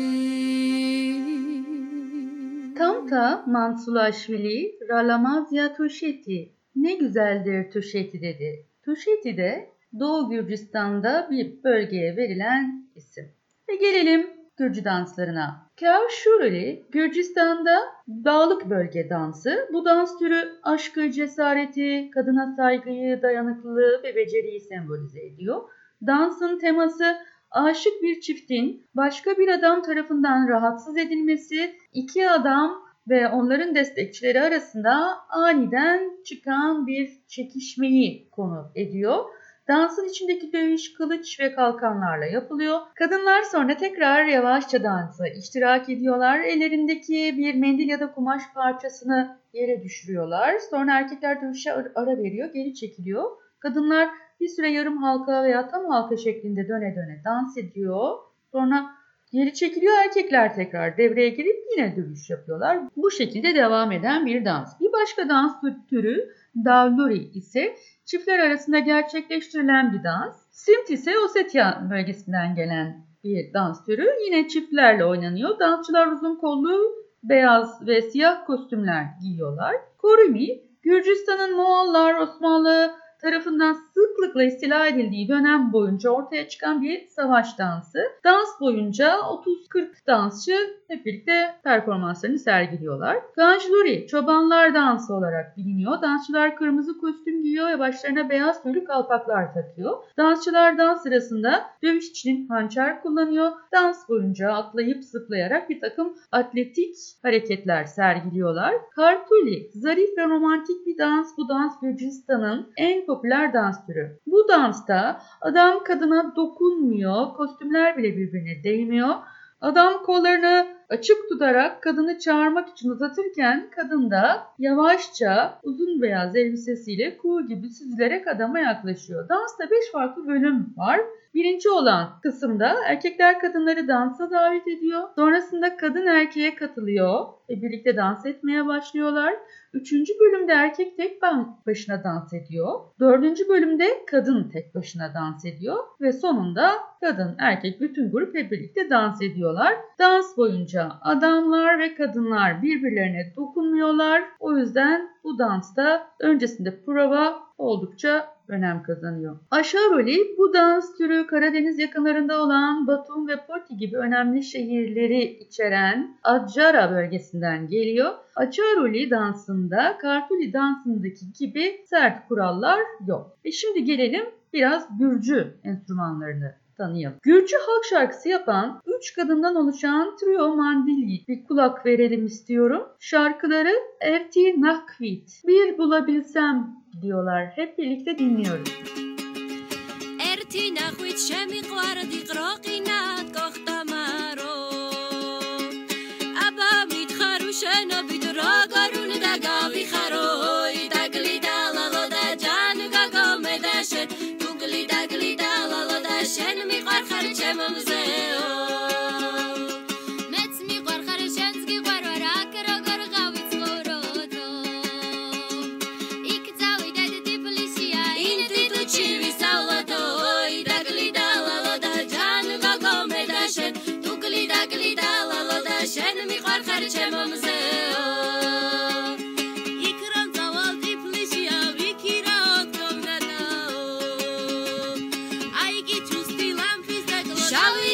Tamta 2.74 3.44
Mansulaşvili 3.46 4.78
Ralamazya 4.88 5.74
Tuşeti. 5.76 6.52
Ne 6.76 6.94
güzeldir 6.94 7.70
Tuşeti 7.70 8.22
dedi. 8.22 8.67
Tuşeti 8.89 9.37
de 9.37 9.69
Doğu 9.99 10.29
Gürcistan'da 10.29 11.27
bir 11.31 11.63
bölgeye 11.63 12.17
verilen 12.17 12.89
isim. 12.95 13.25
Ve 13.69 13.75
gelelim 13.75 14.29
Gürcü 14.57 14.85
danslarına. 14.85 15.67
Kavşuruli 15.79 16.85
Gürcistan'da 16.91 17.79
dağlık 18.07 18.69
bölge 18.69 19.09
dansı. 19.09 19.69
Bu 19.73 19.85
dans 19.85 20.19
türü 20.19 20.59
aşkı, 20.63 21.11
cesareti, 21.11 22.09
kadına 22.13 22.55
saygıyı, 22.55 23.21
dayanıklılığı 23.21 24.03
ve 24.03 24.15
beceriyi 24.15 24.59
sembolize 24.59 25.25
ediyor. 25.25 25.69
Dansın 26.07 26.59
teması 26.59 27.17
aşık 27.51 28.01
bir 28.01 28.21
çiftin 28.21 28.87
başka 28.95 29.37
bir 29.37 29.47
adam 29.47 29.81
tarafından 29.81 30.47
rahatsız 30.47 30.97
edilmesi, 30.97 31.75
iki 31.93 32.29
adam 32.29 32.88
ve 33.07 33.27
onların 33.27 33.75
destekçileri 33.75 34.41
arasında 34.41 35.17
aniden 35.29 36.11
çıkan 36.25 36.87
bir 36.87 37.09
çekişmeyi 37.27 38.29
konu 38.29 38.71
ediyor. 38.75 39.25
Dansın 39.67 40.09
içindeki 40.09 40.53
dövüş 40.53 40.93
kılıç 40.93 41.39
ve 41.39 41.53
kalkanlarla 41.53 42.25
yapılıyor. 42.25 42.79
Kadınlar 42.95 43.41
sonra 43.43 43.77
tekrar 43.77 44.25
yavaşça 44.25 44.83
dansa 44.83 45.27
iştirak 45.27 45.89
ediyorlar. 45.89 46.39
Ellerindeki 46.39 47.35
bir 47.37 47.55
mendil 47.55 47.89
ya 47.89 47.99
da 47.99 48.11
kumaş 48.11 48.41
parçasını 48.55 49.37
yere 49.53 49.83
düşürüyorlar. 49.83 50.55
Sonra 50.69 50.99
erkekler 50.99 51.41
dövüşe 51.41 51.73
ar- 51.73 51.91
ara 51.95 52.17
veriyor, 52.17 52.49
geri 52.53 52.73
çekiliyor. 52.73 53.23
Kadınlar 53.59 54.09
bir 54.39 54.47
süre 54.47 54.69
yarım 54.69 54.97
halka 54.97 55.43
veya 55.43 55.67
tam 55.67 55.85
halka 55.85 56.17
şeklinde 56.17 56.67
döne 56.67 56.95
döne 56.95 57.21
dans 57.25 57.57
ediyor. 57.57 58.17
Sonra 58.51 58.85
geri 59.31 59.53
çekiliyor 59.53 59.93
erkekler 60.05 60.55
tekrar 60.55 60.97
devreye 60.97 61.29
girip 61.29 61.57
yine 61.71 61.95
dövüş 61.95 62.29
yapıyorlar. 62.29 62.79
Bu 62.97 63.11
şekilde 63.11 63.55
devam 63.55 63.91
eden 63.91 64.25
bir 64.25 64.45
dans. 64.45 64.79
Bir 64.81 64.91
başka 64.93 65.29
dans 65.29 65.53
türü 65.89 66.33
Davluri 66.65 67.17
ise 67.17 67.75
çiftler 68.05 68.39
arasında 68.39 68.79
gerçekleştirilen 68.79 69.93
bir 69.93 70.03
dans. 70.03 70.35
Simt 70.51 70.89
ise 70.89 71.19
Ossetya 71.19 71.87
bölgesinden 71.91 72.55
gelen 72.55 73.05
bir 73.23 73.53
dans 73.53 73.85
türü. 73.85 74.07
Yine 74.25 74.47
çiftlerle 74.47 75.05
oynanıyor. 75.05 75.59
Dansçılar 75.59 76.07
uzun 76.07 76.35
kollu 76.35 76.99
beyaz 77.23 77.87
ve 77.87 78.01
siyah 78.01 78.45
kostümler 78.45 79.05
giyiyorlar. 79.21 79.75
Korumi, 79.97 80.47
Gürcistan'ın 80.81 81.55
Moğollar, 81.55 82.15
Osmanlı 82.15 82.91
tarafından 83.19 83.73
sıklıkla 83.73 84.43
istila 84.43 84.87
edildiği 84.87 85.27
dönem 85.27 85.73
boyunca 85.73 86.09
ortaya 86.09 86.47
çıkan 86.47 86.81
bir 86.81 87.07
savaş 87.07 87.57
dansı. 87.57 87.99
Dans 88.23 88.59
boyunca 88.59 89.15
30-40 89.15 90.07
dansçı 90.07 90.78
hep 90.89 91.05
birlikte 91.05 91.55
performanslarını 91.63 92.39
sergiliyorlar. 92.39 93.17
Ganjluri, 93.35 94.07
çobanlar 94.07 94.73
dansı 94.73 95.13
olarak 95.13 95.57
biliniyor. 95.57 96.01
Dansçılar 96.01 96.55
kırmızı 96.55 96.99
kostüm 96.99 97.43
giyiyor 97.43 97.69
ve 97.69 97.79
başlarına 97.79 98.29
beyaz 98.29 98.63
tüylü 98.63 98.83
kalpaklar 98.83 99.53
takıyor. 99.53 99.97
Dansçılar 100.17 100.77
dans 100.77 101.03
sırasında 101.03 101.65
dövüş 101.83 102.09
için 102.09 102.47
hançer 102.47 103.01
kullanıyor. 103.01 103.51
Dans 103.73 104.09
boyunca 104.09 104.51
atlayıp 104.51 105.03
zıplayarak 105.03 105.69
bir 105.69 105.79
takım 105.79 106.13
atletik 106.31 106.95
hareketler 107.21 107.83
sergiliyorlar. 107.83 108.73
Kartuli, 108.95 109.69
zarif 109.73 110.17
ve 110.17 110.25
romantik 110.25 110.85
bir 110.85 110.97
dans. 110.97 111.37
Bu 111.37 111.49
dans 111.49 111.79
Gürcistan'ın 111.81 112.67
en 112.77 113.05
popüler 113.05 113.53
dans 113.53 113.85
türü. 113.85 114.19
Bu 114.27 114.47
dansta 114.49 115.21
adam 115.41 115.83
kadına 115.83 116.35
dokunmuyor, 116.35 117.33
kostümler 117.33 117.97
bile 117.97 118.17
birbirine 118.17 118.63
değmiyor. 118.63 119.15
Adam 119.61 120.03
kollarını 120.03 120.78
açık 120.89 121.29
tutarak 121.29 121.83
kadını 121.83 122.19
çağırmak 122.19 122.69
için 122.69 122.89
uzatırken 122.89 123.67
kadın 123.75 124.11
da 124.11 124.43
yavaşça 124.59 125.59
uzun 125.63 126.01
beyaz 126.01 126.35
elbisesiyle 126.35 127.17
kuğu 127.17 127.47
gibi 127.47 127.69
süzülerek 127.69 128.27
adama 128.27 128.59
yaklaşıyor. 128.59 129.29
Dansta 129.29 129.63
5 129.71 129.91
farklı 129.91 130.27
bölüm 130.27 130.73
var. 130.77 130.99
Birinci 131.33 131.69
olan 131.69 132.09
kısımda 132.23 132.75
erkekler 132.85 133.39
kadınları 133.39 133.87
dansa 133.87 134.31
davet 134.31 134.67
ediyor. 134.67 135.01
Sonrasında 135.15 135.77
kadın 135.77 136.05
erkeğe 136.05 136.55
katılıyor 136.55 137.25
ve 137.49 137.61
birlikte 137.61 137.97
dans 137.97 138.25
etmeye 138.25 138.67
başlıyorlar. 138.67 139.33
Üçüncü 139.73 140.13
bölümde 140.19 140.53
erkek 140.53 140.97
tek 140.97 141.21
başına 141.67 142.03
dans 142.03 142.33
ediyor. 142.33 142.79
Dördüncü 142.99 143.49
bölümde 143.49 143.85
kadın 144.07 144.49
tek 144.49 144.75
başına 144.75 145.13
dans 145.13 145.45
ediyor. 145.45 145.77
Ve 146.01 146.11
sonunda 146.11 146.71
kadın 147.01 147.35
erkek 147.39 147.81
bütün 147.81 148.11
grup 148.11 148.35
hep 148.35 148.51
birlikte 148.51 148.89
dans 148.89 149.21
ediyorlar. 149.21 149.73
Dans 149.99 150.37
boyunca 150.37 150.91
adamlar 151.01 151.79
ve 151.79 151.95
kadınlar 151.95 152.61
birbirlerine 152.61 153.33
dokunmuyorlar. 153.35 154.23
O 154.39 154.57
yüzden 154.57 155.09
bu 155.23 155.39
dansta 155.39 156.07
öncesinde 156.19 156.81
prova 156.85 157.48
oldukça 157.59 158.27
önem 158.47 158.83
kazanıyor. 158.83 159.37
Aşaroli 159.51 160.17
bu 160.37 160.53
dans 160.53 160.97
türü 160.97 161.27
Karadeniz 161.27 161.79
yakınlarında 161.79 162.41
olan 162.41 162.87
Batum 162.87 163.27
ve 163.27 163.35
Poti 163.47 163.77
gibi 163.77 163.97
önemli 163.97 164.43
şehirleri 164.43 165.23
içeren 165.23 166.17
Adjara 166.23 166.91
bölgesinden 166.91 167.67
geliyor. 167.67 168.13
Aşaroli 168.35 169.09
dansında 169.09 169.97
Kartuli 170.01 170.53
dansındaki 170.53 171.33
gibi 171.39 171.81
sert 171.85 172.27
kurallar 172.27 172.79
yok. 173.07 173.37
E 173.45 173.51
şimdi 173.51 173.83
gelelim 173.83 174.25
biraz 174.53 174.97
Gürcü 174.99 175.53
enstrümanlarını 175.63 176.53
tanıyalım. 176.79 177.17
Gürcü 177.21 177.55
halk 177.57 177.85
şarkısı 177.89 178.29
yapan 178.29 178.81
3 178.99 179.13
kadından 179.15 179.55
oluşan 179.55 180.15
trio 180.17 180.55
mandili 180.55 181.27
bir 181.27 181.43
kulak 181.43 181.85
verelim 181.85 182.25
istiyorum. 182.25 182.87
Şarkıları 182.99 183.73
Erti 184.01 184.61
Nakvit. 184.61 185.41
Bir 185.47 185.77
bulabilsem 185.77 186.78
diyorlar. 187.01 187.51
Hep 187.55 187.77
birlikte 187.77 188.17
dinliyoruz. 188.17 188.69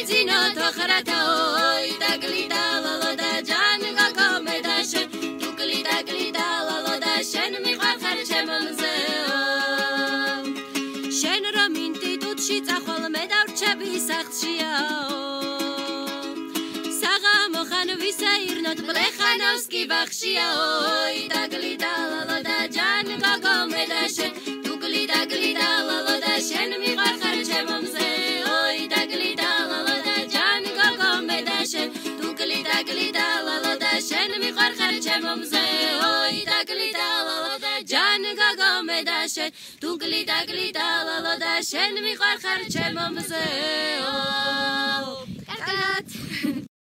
გიძინო 0.05 0.39
თოხრათო 0.55 1.21
ი 1.89 1.93
დაკლიდა 2.01 2.63
ლალო 2.85 3.11
და 3.21 3.29
ჯან 3.49 3.81
გაკომე 3.97 4.57
და 4.65 4.75
შენ 4.89 5.07
დუკლი 5.41 5.79
დაკლიდა 5.87 6.49
ლალო 6.67 6.95
და 7.03 7.13
შენ 7.29 7.53
მიყარხარ 7.65 8.19
ჩემო 8.29 8.57
მზეო 8.65 9.39
შენ 11.19 11.43
რომ 11.57 11.73
ინტიტუტში 11.85 12.57
წახვალ 12.67 13.03
მე 13.15 13.23
დავრჩები 13.31 13.91
სახლშიაო 14.07 15.21
საღამო 17.01 17.63
ხან 17.69 17.89
ვისაირნოთ 18.01 18.79
ბლეხანოვსკი 18.87 19.81
ბახშიაო 19.93 20.67
ი 21.21 21.23
დაკლიდა 21.33 21.93
ლალო 22.11 22.37
და 22.49 22.59
ჯან 22.77 23.09
გაკომე 23.25 23.83
და 23.93 24.03
შენ 24.17 24.31
დუკლი 24.67 25.03
დაკლიდა 25.13 25.69
ლალო 25.89 26.15
და 26.27 26.35
შენ 26.49 26.69
მიყარხარ 26.83 27.41
ჩემო 27.49 27.79
მზეო 27.87 28.14
تقليدا 32.85 33.29
لالا 33.45 33.75
دا 33.75 33.99
شن 34.07 34.31
مي 34.41 34.51
خرخر 34.57 34.93
شمم 35.05 35.41
زي 35.43 35.69
اوي 36.05 36.39
تقليدا 36.51 37.09
لالا 37.27 37.57
دا 37.63 37.73
جان 37.91 38.23
غاغا 38.39 38.81
مي 38.81 39.01
دا 39.09 39.27
شن 39.27 39.49
تقلي 39.81 40.23
تقليدا 40.23 40.89
لالا 41.07 41.35
دا 41.43 41.53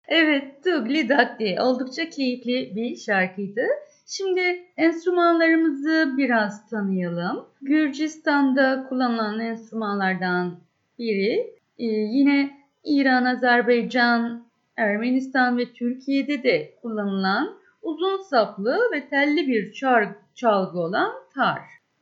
Evet, 0.09 0.65
Dugli 0.65 1.09
Dugli 1.09 1.61
oldukça 1.61 2.09
keyifli 2.09 2.73
bir 2.77 2.97
şarkıydı. 2.97 3.67
Şimdi 4.07 4.65
enstrümanlarımızı 4.77 6.15
biraz 6.17 6.71
tanıyalım. 6.71 7.47
Gürcistan'da 7.63 8.87
kullanılan 8.89 9.41
enstrümanlardan 9.41 10.61
biri. 10.99 11.55
Ee, 11.79 11.85
yine 11.85 12.51
İran, 12.85 13.25
Azerbaycan 13.25 14.52
Ermenistan 14.77 15.59
ve 15.59 15.73
Türkiye'de 15.73 16.43
de 16.43 16.75
kullanılan 16.83 17.59
uzun 17.83 18.23
saplı 18.23 18.79
ve 18.95 19.09
telli 19.09 19.49
bir 19.49 19.73
çar- 19.73 20.15
çalgı 20.35 20.79
olan 20.79 21.13
tar. 21.35 21.61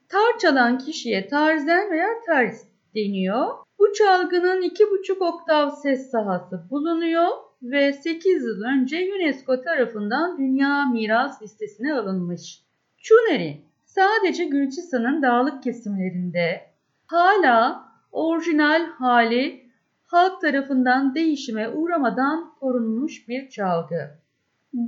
Tar 0.08 0.38
çalan 0.38 0.78
kişiye 0.78 1.28
tarzen 1.28 1.90
veya 1.90 2.08
tarz 2.26 2.68
deniyor. 2.94 3.46
Bu 3.78 3.92
çalgının 3.92 4.62
iki 4.62 4.90
buçuk 4.90 5.22
oktav 5.22 5.70
ses 5.70 6.10
sahası 6.10 6.66
bulunuyor 6.70 7.28
ve 7.62 7.92
8 7.92 8.44
yıl 8.44 8.62
önce 8.62 9.10
UNESCO 9.16 9.62
tarafından 9.62 10.38
Dünya 10.38 10.84
Miras 10.84 11.42
Listesi'ne 11.42 11.94
alınmış. 11.94 12.62
Çuneri 12.98 13.64
sadece 13.84 14.44
Gürcistan'ın 14.44 15.22
dağlık 15.22 15.62
kesimlerinde 15.62 16.60
hala 17.06 17.84
orijinal 18.12 18.86
hali 18.86 19.69
halk 20.10 20.40
tarafından 20.40 21.14
değişime 21.14 21.68
uğramadan 21.68 22.54
korunmuş 22.60 23.28
bir 23.28 23.48
çalgı. 23.48 24.10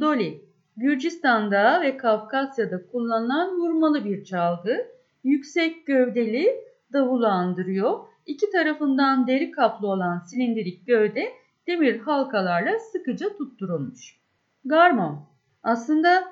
Doli, 0.01 0.45
Gürcistan'da 0.77 1.81
ve 1.83 1.97
Kafkasya'da 1.97 2.87
kullanılan 2.87 3.61
vurmalı 3.61 4.05
bir 4.05 4.25
çalgı. 4.25 4.87
Yüksek 5.25 5.87
gövdeli 5.87 6.65
davulu 6.93 7.27
andırıyor. 7.27 7.99
İki 8.27 8.51
tarafından 8.51 9.27
deri 9.27 9.51
kaplı 9.51 9.89
olan 9.89 10.19
silindirik 10.19 10.87
gövde 10.87 11.33
demir 11.67 11.99
halkalarla 11.99 12.79
sıkıca 12.79 13.37
tutturulmuş. 13.37 14.19
Garmon 14.65 15.19
aslında 15.63 16.25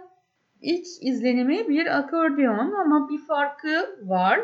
iç 0.61 0.87
izlenimi 1.01 1.69
bir 1.69 1.99
akordeon 1.99 2.73
ama 2.73 3.09
bir 3.09 3.19
farkı 3.19 3.99
var. 4.03 4.41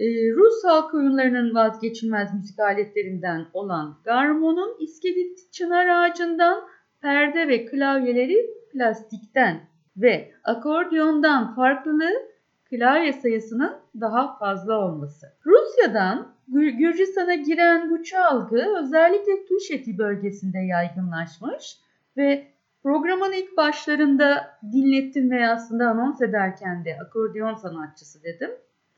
Ee, 0.00 0.32
Rus 0.32 0.64
halk 0.64 0.94
oyunlarının 0.94 1.54
vazgeçilmez 1.54 2.34
müzik 2.34 2.58
aletlerinden 2.58 3.46
olan 3.52 3.96
garmonun 4.04 4.76
iskelet 4.80 5.52
çınar 5.52 5.86
ağacından, 5.86 6.68
perde 7.00 7.48
ve 7.48 7.66
klavyeleri 7.66 8.50
plastikten 8.72 9.60
ve 9.96 10.32
akordeondan 10.44 11.54
farklılığı 11.54 12.12
klavye 12.70 13.12
sayısının 13.12 13.72
daha 14.00 14.38
fazla 14.38 14.74
olması. 14.74 15.26
Rusya'dan 15.46 16.32
Gür- 16.48 16.76
Gürcistan'a 16.78 17.34
giren 17.34 17.90
bu 17.90 18.02
çalgı 18.02 18.78
özellikle 18.78 19.44
Tuşeti 19.48 19.98
bölgesinde 19.98 20.58
yaygınlaşmış 20.58 21.78
ve 22.16 22.46
programın 22.82 23.32
ilk 23.32 23.56
başlarında 23.56 24.58
dinlettim 24.72 25.30
ve 25.30 25.48
aslında 25.48 25.88
anons 25.88 26.20
ederken 26.20 26.84
de 26.84 26.98
akordeon 27.06 27.54
sanatçısı 27.54 28.22
dedim. 28.22 28.50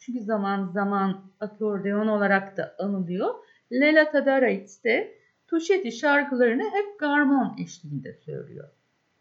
Çünkü 0.06 0.20
zaman 0.20 0.66
zaman 0.66 1.20
akordeon 1.40 2.08
olarak 2.08 2.56
da 2.56 2.74
anılıyor. 2.78 3.34
Lela 3.72 4.10
Tadaraitz 4.10 4.84
de 4.84 5.14
Tuşeti 5.46 5.92
şarkılarını 5.92 6.62
hep 6.62 6.98
garmon 6.98 7.56
eşliğinde 7.62 8.14
söylüyor. 8.14 8.68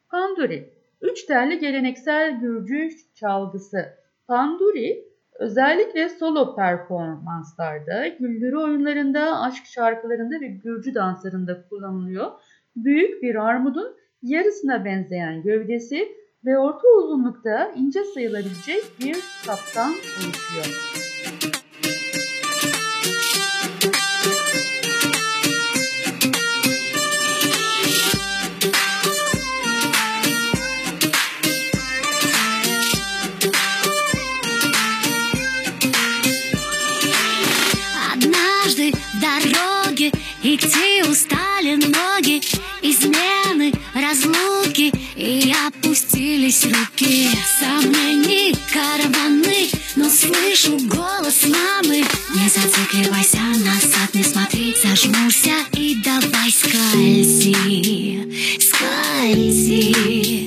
Panduri, 0.10 0.74
üç 1.02 1.26
telli 1.26 1.60
geleneksel 1.60 2.40
Gürcü 2.40 2.90
çalgısı. 3.16 3.86
Panduri 4.28 5.06
özellikle 5.40 6.10
solo 6.10 6.56
performanslarda, 6.56 8.08
güldürü 8.08 8.58
oyunlarında, 8.58 9.42
aşk 9.42 9.66
şarkılarında 9.66 10.42
ve 10.42 10.48
Gürcü 10.48 10.94
danslarında 10.94 11.68
kullanılıyor. 11.70 12.32
Büyük 12.76 13.24
bir 13.24 13.36
armudun 13.36 13.98
yarısına 14.22 14.86
benzeyen 14.86 15.42
gövdesi 15.42 16.21
ve 16.46 16.58
orta 16.58 16.88
uzunlukta 16.88 17.72
ince 17.76 18.04
sayılabilecek 18.04 18.84
bir 19.00 19.16
saptan 19.16 19.92
oluşuyor. 19.92 21.51
Опустились 46.52 46.66
руки 46.66 47.30
Сомнений, 47.60 48.56
караваны, 48.72 49.70
но 49.96 50.10
слышу 50.10 50.78
голос 50.88 51.44
мамы. 51.44 52.04
Не 52.36 52.50
зацикливайся, 52.50 53.40
назад 53.64 54.14
не 54.14 54.24
смотри, 54.24 54.76
зажмурься 54.82 55.54
и 55.74 55.96
давай 56.04 56.52
Скользи, 56.52 57.56
скользи 58.60 60.41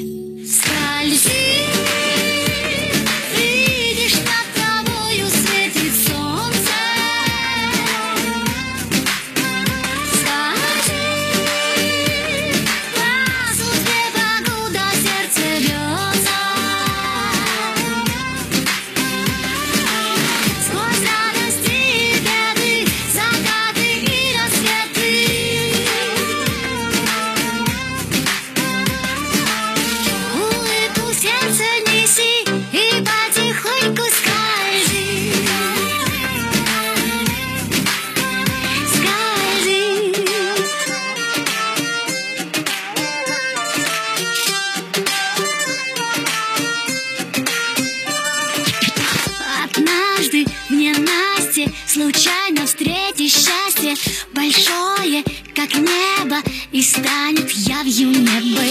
станет 57.95 57.99
явью 57.99 58.11
небо. 58.11 58.63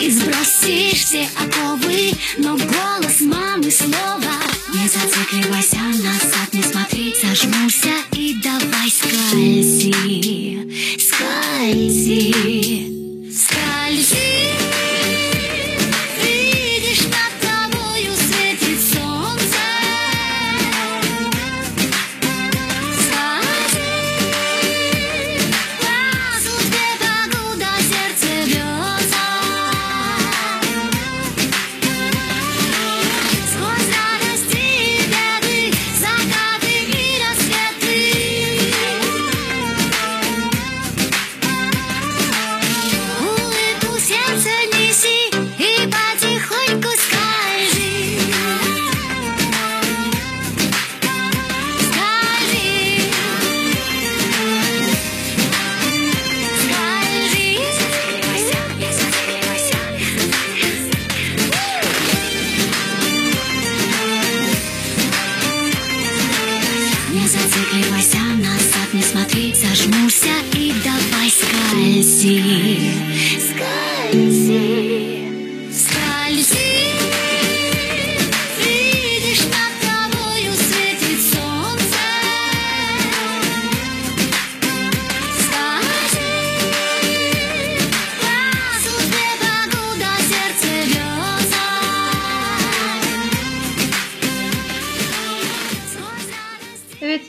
И 0.00 0.10
сбросишь 0.10 1.04
все 1.04 1.28
оковы, 1.36 2.12
но 2.38 2.56
голос 2.56 3.20
мамы 3.20 3.70
снова 3.70 4.32
Не 4.72 4.88
зацикливайся, 4.88 5.78
назад 6.02 6.52
не 6.52 6.62
смотри, 6.62 7.14
зажмурься 7.20 8.09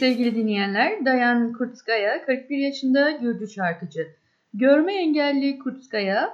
sevgili 0.02 0.36
dinleyenler, 0.36 1.06
Dayan 1.06 1.54
Kurtskaya 1.54 2.26
41 2.26 2.58
yaşında 2.58 3.12
Gürcü 3.12 3.48
şarkıcı. 3.48 4.08
Görme 4.54 4.94
engelli 4.96 5.60
Kurtskaya, 5.60 6.30